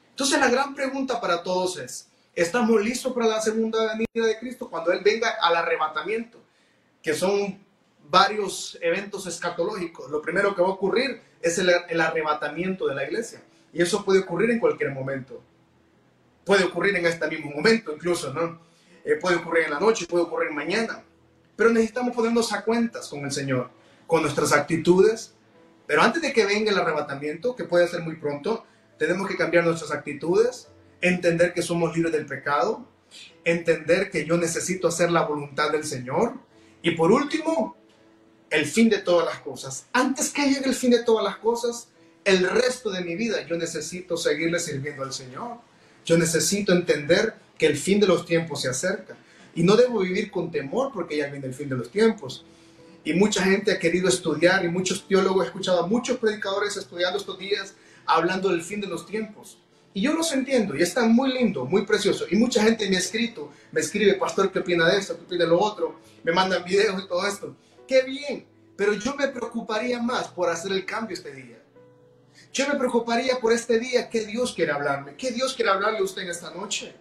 Entonces 0.10 0.38
la 0.38 0.50
gran 0.50 0.76
pregunta 0.76 1.22
para 1.22 1.42
todos 1.42 1.78
es, 1.78 2.10
¿estamos 2.36 2.84
listos 2.84 3.14
para 3.14 3.28
la 3.28 3.42
segunda 3.42 3.88
venida 3.94 4.28
de 4.28 4.38
Cristo 4.38 4.70
cuando 4.70 4.92
Él 4.92 5.00
venga 5.02 5.38
al 5.42 5.56
arrebatamiento? 5.56 6.44
Que 7.02 7.14
son 7.14 7.58
varios 8.10 8.78
eventos 8.82 9.28
escatológicos. 9.28 10.12
Lo 10.12 10.22
primero 10.22 10.54
que 10.54 10.62
va 10.62 10.68
a 10.68 10.72
ocurrir 10.72 11.22
es 11.42 11.58
el, 11.58 11.72
el 11.88 12.02
arrebatamiento 12.02 12.86
de 12.86 12.96
la 12.96 13.06
iglesia. 13.06 13.42
Y 13.76 13.82
eso 13.82 14.06
puede 14.06 14.22
ocurrir 14.22 14.50
en 14.52 14.60
cualquier 14.60 14.92
momento. 14.92 15.44
Puede 16.46 16.64
ocurrir 16.64 16.96
en 16.96 17.06
este 17.06 17.28
mismo 17.28 17.52
momento 17.52 17.94
incluso, 17.94 18.34
¿no? 18.34 18.62
Eh, 19.04 19.18
puede 19.20 19.36
ocurrir 19.36 19.66
en 19.66 19.72
la 19.72 19.80
noche, 19.82 20.06
puede 20.08 20.24
ocurrir 20.24 20.52
mañana. 20.52 21.04
Pero 21.58 21.72
necesitamos 21.72 22.16
ponernos 22.16 22.54
a 22.54 22.64
cuentas 22.64 23.10
con 23.10 23.26
el 23.26 23.34
Señor, 23.34 23.70
con 24.08 24.22
nuestras 24.22 24.54
actitudes. 24.54 25.34
Pero 25.86 26.02
antes 26.02 26.22
de 26.22 26.32
que 26.32 26.46
venga 26.46 26.72
el 26.72 26.78
arrebatamiento, 26.78 27.54
que 27.54 27.66
puede 27.66 27.86
ser 27.90 28.02
muy 28.02 28.16
pronto, 28.16 28.66
tenemos 28.98 29.28
que 29.28 29.36
cambiar 29.36 29.66
nuestras 29.66 29.92
actitudes, 29.92 30.70
entender 31.02 31.54
que 31.54 31.62
somos 31.62 31.94
libres 31.94 32.14
del 32.14 32.26
pecado, 32.26 32.88
entender 33.44 34.10
que 34.10 34.24
yo 34.24 34.38
necesito 34.38 34.88
hacer 34.88 35.12
la 35.12 35.26
voluntad 35.26 35.70
del 35.72 35.84
Señor. 35.84 36.36
Y 36.82 36.92
por 36.92 37.12
último, 37.12 37.76
el 38.50 38.66
fin 38.68 38.88
de 38.88 39.00
todas 39.00 39.26
las 39.26 39.40
cosas. 39.40 39.88
Antes 39.92 40.32
que 40.32 40.44
llegue 40.44 40.70
el 40.70 40.76
fin 40.76 40.92
de 40.92 41.04
todas 41.04 41.26
las 41.26 41.38
cosas, 41.40 41.90
el 42.26 42.50
resto 42.50 42.90
de 42.90 43.02
mi 43.02 43.16
vida 43.16 43.46
yo 43.48 43.56
necesito 43.56 44.18
seguirle 44.18 44.60
sirviendo 44.60 45.04
al 45.04 45.14
Señor. 45.14 45.60
Yo 46.04 46.18
necesito 46.18 46.74
entender 46.74 47.36
que 47.58 47.68
el 47.68 47.78
fin 47.78 48.00
de 48.00 48.08
los 48.08 48.26
tiempos 48.26 48.62
se 48.62 48.70
acerca. 48.70 49.16
Y 49.54 49.64
no 49.64 49.78
debo 49.78 50.00
vivir 50.00 50.32
con 50.32 50.52
temor 50.52 50.92
porque 50.94 51.18
ya 51.18 51.28
viene 51.28 51.46
el 51.46 51.54
fin 51.54 51.70
de 51.70 51.78
los 51.78 51.90
tiempos. 51.90 52.44
Y 53.04 53.14
mucha 53.14 53.44
gente 53.44 53.72
ha 53.72 53.80
querido 53.80 54.10
estudiar 54.10 54.66
y 54.66 54.68
muchos 54.68 55.08
teólogos, 55.08 55.46
he 55.46 55.48
escuchado 55.48 55.84
a 55.84 55.88
muchos 55.88 56.18
predicadores 56.18 56.76
estudiando 56.76 57.20
estos 57.20 57.38
días 57.38 57.76
hablando 58.08 58.50
del 58.50 58.64
fin 58.64 58.82
de 58.82 58.88
los 58.88 59.06
tiempos. 59.06 59.60
Y 59.94 60.02
yo 60.02 60.14
los 60.14 60.34
entiendo 60.34 60.76
y 60.76 60.82
está 60.82 61.06
muy 61.06 61.32
lindo, 61.32 61.66
muy 61.66 61.86
precioso. 61.86 62.26
Y 62.30 62.36
mucha 62.36 62.64
gente 62.64 62.90
me 62.90 62.98
ha 62.98 63.00
escrito, 63.00 63.52
me 63.72 63.82
escribe, 63.82 64.16
pastor, 64.16 64.52
¿qué 64.52 64.60
opina 64.60 64.90
de 64.90 64.98
esto? 64.98 65.16
¿Qué 65.18 65.24
opina 65.24 65.46
de 65.46 65.52
lo 65.52 65.60
otro? 65.60 66.02
Me 66.24 66.34
mandan 66.34 66.66
videos 66.66 67.02
y 67.04 67.08
todo 67.08 67.26
esto. 67.26 67.56
Qué 67.88 68.02
bien, 68.02 68.46
pero 68.76 68.94
yo 68.94 69.16
me 69.16 69.28
preocuparía 69.28 70.02
más 70.02 70.28
por 70.28 70.50
hacer 70.50 70.72
el 70.72 70.86
cambio 70.86 71.14
este 71.14 71.32
día. 71.32 71.65
Yo 72.56 72.66
me 72.70 72.76
preocuparía 72.76 73.38
por 73.42 73.52
este 73.52 73.80
día, 73.80 74.10
¿qué 74.10 74.26
Dios 74.26 74.54
quiere 74.54 74.72
hablarme? 74.72 75.16
¿Qué 75.18 75.32
Dios 75.32 75.54
quiere 75.56 75.72
hablarle 75.72 76.00
a 76.00 76.04
usted 76.04 76.22
en 76.22 76.30
esta 76.30 76.52
noche? 76.52 76.96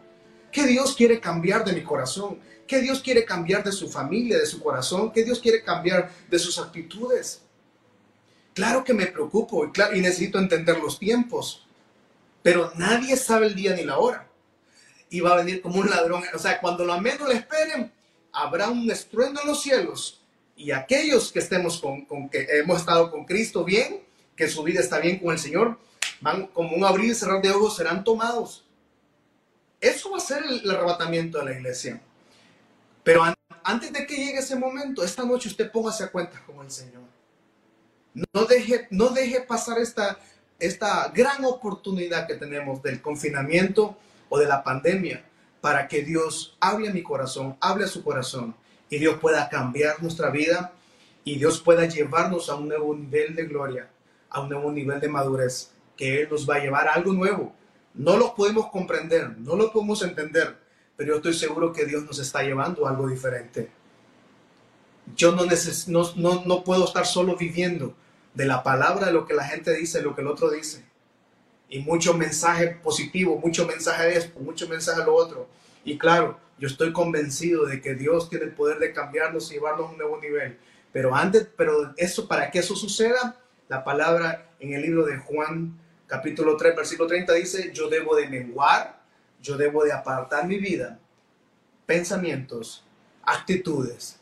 ¿Qué 0.50 0.66
Dios 0.66 0.96
quiere 0.96 1.20
cambiar 1.20 1.64
de 1.64 1.72
mi 1.72 1.84
corazón? 1.84 2.40
¿Qué 2.66 2.80
Dios 2.80 3.00
quiere 3.00 3.24
cambiar 3.24 3.62
de 3.62 3.70
su 3.70 3.88
familia, 3.88 4.36
de 4.36 4.46
su 4.46 4.60
corazón? 4.60 5.12
¿Qué 5.12 5.22
Dios 5.22 5.38
quiere 5.38 5.62
cambiar 5.62 6.10
de 6.28 6.38
sus 6.40 6.58
actitudes? 6.58 7.42
Claro 8.52 8.82
que 8.82 8.94
me 8.94 9.06
preocupo 9.06 9.64
y, 9.64 9.70
claro, 9.70 9.94
y 9.94 10.00
necesito 10.00 10.40
entender 10.40 10.76
los 10.78 10.98
tiempos, 10.98 11.64
pero 12.42 12.72
nadie 12.74 13.16
sabe 13.16 13.46
el 13.46 13.54
día 13.54 13.76
ni 13.76 13.84
la 13.84 13.98
hora. 13.98 14.26
Y 15.08 15.20
va 15.20 15.34
a 15.34 15.36
venir 15.36 15.62
como 15.62 15.78
un 15.78 15.88
ladrón. 15.88 16.24
O 16.34 16.38
sea, 16.40 16.60
cuando 16.60 16.84
lo 16.84 17.00
menos 17.00 17.28
le 17.28 17.36
esperen, 17.36 17.92
habrá 18.32 18.70
un 18.70 18.90
estruendo 18.90 19.40
en 19.40 19.46
los 19.46 19.62
cielos. 19.62 20.20
Y 20.56 20.72
aquellos 20.72 21.30
que 21.30 21.38
estemos 21.38 21.78
con, 21.80 22.06
con 22.06 22.28
que 22.28 22.44
hemos 22.58 22.80
estado 22.80 23.08
con 23.08 23.24
Cristo 23.24 23.62
bien, 23.62 24.02
que 24.36 24.48
su 24.48 24.62
vida 24.62 24.80
está 24.80 24.98
bien 24.98 25.18
con 25.18 25.32
el 25.32 25.38
Señor, 25.38 25.78
van 26.20 26.46
como 26.48 26.76
un 26.76 26.84
abrir 26.84 27.10
y 27.10 27.14
cerrar 27.14 27.42
de 27.42 27.50
ojos, 27.50 27.76
serán 27.76 28.04
tomados. 28.04 28.64
Eso 29.80 30.10
va 30.10 30.16
a 30.16 30.20
ser 30.20 30.42
el, 30.44 30.68
arrebatamiento 30.70 31.38
de 31.38 31.44
la 31.44 31.52
iglesia. 31.52 32.00
Pero 33.02 33.22
antes 33.62 33.92
de 33.92 34.06
que 34.06 34.16
llegue 34.16 34.38
ese 34.38 34.56
momento, 34.56 35.04
esta 35.04 35.24
noche 35.24 35.48
usted 35.48 35.70
póngase 35.70 36.04
a 36.04 36.10
cuenta 36.10 36.42
con 36.46 36.64
el 36.64 36.70
Señor. 36.70 37.02
No 38.14 38.44
deje, 38.44 38.86
no 38.90 39.10
deje 39.10 39.40
pasar 39.42 39.78
esta, 39.78 40.18
esta 40.58 41.08
gran 41.08 41.44
oportunidad 41.44 42.26
que 42.26 42.34
tenemos 42.34 42.82
del 42.82 43.02
confinamiento 43.02 43.98
o 44.28 44.38
de 44.38 44.46
la 44.46 44.62
pandemia 44.62 45.24
para 45.60 45.88
que 45.88 46.02
Dios 46.02 46.56
hable 46.60 46.88
a 46.88 46.92
mi 46.92 47.02
corazón, 47.02 47.56
hable 47.60 47.84
a 47.84 47.88
su 47.88 48.02
corazón 48.02 48.54
y 48.88 48.98
Dios 48.98 49.18
pueda 49.20 49.48
cambiar 49.48 50.00
nuestra 50.02 50.30
vida 50.30 50.72
y 51.24 51.36
Dios 51.36 51.60
pueda 51.60 51.86
llevarnos 51.86 52.48
a 52.48 52.54
un 52.54 52.68
nuevo 52.68 52.94
nivel 52.94 53.34
de 53.34 53.44
gloria 53.46 53.90
a 54.34 54.40
un 54.40 54.48
nuevo 54.50 54.70
nivel 54.70 55.00
de 55.00 55.08
madurez, 55.08 55.70
que 55.96 56.22
Él 56.22 56.28
nos 56.30 56.48
va 56.48 56.56
a 56.56 56.58
llevar 56.58 56.88
a 56.88 56.94
algo 56.94 57.12
nuevo. 57.12 57.54
No 57.94 58.16
lo 58.16 58.34
podemos 58.34 58.66
comprender, 58.70 59.38
no 59.38 59.54
lo 59.54 59.72
podemos 59.72 60.02
entender, 60.02 60.58
pero 60.96 61.10
yo 61.12 61.16
estoy 61.16 61.34
seguro 61.34 61.72
que 61.72 61.86
Dios 61.86 62.04
nos 62.04 62.18
está 62.18 62.42
llevando 62.42 62.86
a 62.86 62.90
algo 62.90 63.08
diferente. 63.08 63.70
Yo 65.14 65.32
no, 65.32 65.44
no, 66.16 66.44
no, 66.44 66.64
puedo 66.64 66.84
estar 66.84 67.06
solo 67.06 67.36
viviendo 67.36 67.94
de 68.34 68.46
la 68.46 68.64
palabra, 68.64 69.06
de 69.06 69.12
lo 69.12 69.24
que 69.24 69.34
la 69.34 69.44
gente 69.44 69.72
dice, 69.72 70.02
lo 70.02 70.16
que 70.16 70.22
el 70.22 70.26
otro 70.26 70.50
dice. 70.50 70.84
Y 71.68 71.78
mucho 71.78 72.14
mensaje 72.14 72.78
positivo, 72.82 73.38
mucho 73.38 73.66
mensaje 73.66 74.06
de 74.06 74.16
esto, 74.16 74.40
mucho 74.40 74.68
mensaje 74.68 75.00
de 75.00 75.06
lo 75.06 75.14
otro. 75.14 75.48
Y 75.84 75.96
claro, 75.96 76.40
yo 76.58 76.66
estoy 76.66 76.92
convencido 76.92 77.66
de 77.66 77.80
que 77.80 77.94
Dios 77.94 78.28
tiene 78.28 78.46
el 78.46 78.52
poder 78.52 78.80
de 78.80 78.92
cambiarnos 78.92 79.50
y 79.50 79.54
llevarnos 79.54 79.88
a 79.88 79.92
un 79.92 79.98
nuevo 79.98 80.20
nivel. 80.20 80.58
Pero 80.92 81.14
antes, 81.14 81.46
pero 81.56 81.94
eso, 81.96 82.26
para 82.26 82.50
que 82.50 82.58
eso 82.58 82.74
suceda, 82.74 83.36
la 83.68 83.82
palabra 83.84 84.50
en 84.60 84.74
el 84.74 84.82
libro 84.82 85.06
de 85.06 85.16
Juan 85.16 85.78
capítulo 86.06 86.56
3, 86.56 86.76
versículo 86.76 87.08
30 87.08 87.32
dice, 87.34 87.72
yo 87.72 87.88
debo 87.88 88.14
de 88.14 88.28
menguar, 88.28 89.02
yo 89.40 89.56
debo 89.56 89.84
de 89.84 89.92
apartar 89.92 90.46
mi 90.46 90.58
vida, 90.58 90.98
pensamientos, 91.86 92.84
actitudes, 93.22 94.20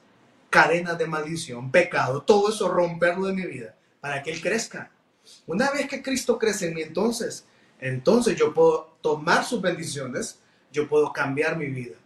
cadenas 0.48 0.98
de 0.98 1.06
maldición, 1.06 1.70
pecado, 1.70 2.22
todo 2.22 2.50
eso 2.50 2.68
romperlo 2.68 3.26
de 3.26 3.32
mi 3.34 3.46
vida 3.46 3.74
para 4.00 4.22
que 4.22 4.32
Él 4.32 4.40
crezca. 4.40 4.90
Una 5.46 5.70
vez 5.70 5.88
que 5.88 6.02
Cristo 6.02 6.38
crece 6.38 6.68
en 6.68 6.74
mí, 6.74 6.82
entonces, 6.82 7.46
entonces 7.80 8.36
yo 8.36 8.52
puedo 8.54 8.96
tomar 9.00 9.44
sus 9.44 9.60
bendiciones, 9.60 10.40
yo 10.70 10.88
puedo 10.88 11.12
cambiar 11.12 11.56
mi 11.56 11.66
vida. 11.66 11.96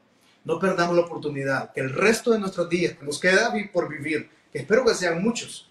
No 0.44 0.58
perdamos 0.58 0.96
la 0.96 1.02
oportunidad 1.02 1.72
que 1.72 1.80
el 1.80 1.92
resto 1.92 2.30
de 2.30 2.38
nuestros 2.38 2.68
días 2.68 2.94
que 2.94 3.04
nos 3.04 3.18
queda 3.18 3.52
por 3.72 3.88
vivir, 3.88 4.30
que 4.52 4.60
espero 4.60 4.84
que 4.84 4.94
sean 4.94 5.22
muchos, 5.22 5.65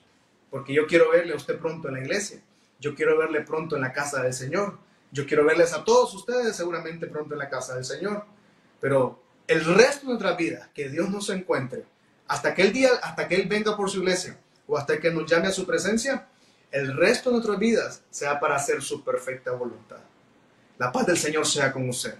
porque 0.55 0.73
yo 0.73 0.87
quiero 0.87 1.11
verle 1.11 1.33
a 1.33 1.35
usted 1.35 1.59
pronto 1.59 1.89
en 1.89 1.95
la 1.95 1.99
iglesia, 1.99 2.39
yo 2.79 2.95
quiero 2.95 3.17
verle 3.17 3.41
pronto 3.41 3.75
en 3.75 3.81
la 3.81 3.91
casa 3.91 4.23
del 4.23 4.31
Señor, 4.31 4.77
yo 5.11 5.25
quiero 5.25 5.43
verles 5.43 5.73
a 5.73 5.83
todos 5.83 6.13
ustedes 6.13 6.55
seguramente 6.55 7.07
pronto 7.07 7.33
en 7.33 7.39
la 7.39 7.49
casa 7.49 7.75
del 7.75 7.83
Señor, 7.83 8.23
pero 8.79 9.21
el 9.47 9.65
resto 9.65 10.05
de 10.05 10.13
nuestra 10.13 10.33
vida, 10.37 10.69
que 10.73 10.87
Dios 10.87 11.09
nos 11.09 11.29
encuentre, 11.29 11.83
hasta 12.29 12.55
que 12.55 12.61
el 12.61 12.71
día, 12.71 12.91
hasta 13.03 13.27
que 13.27 13.35
Él 13.35 13.49
venga 13.49 13.75
por 13.75 13.89
su 13.89 13.99
iglesia, 13.99 14.39
o 14.65 14.77
hasta 14.77 14.97
que 14.97 15.11
nos 15.11 15.29
llame 15.29 15.47
a 15.47 15.51
su 15.51 15.65
presencia, 15.65 16.25
el 16.71 16.95
resto 16.95 17.31
de 17.31 17.33
nuestras 17.33 17.59
vidas 17.59 18.03
sea 18.09 18.39
para 18.39 18.55
hacer 18.55 18.81
su 18.81 19.03
perfecta 19.03 19.51
voluntad. 19.51 19.99
La 20.77 20.89
paz 20.89 21.05
del 21.05 21.17
Señor 21.17 21.45
sea 21.45 21.73
con 21.73 21.89
usted. 21.89 22.15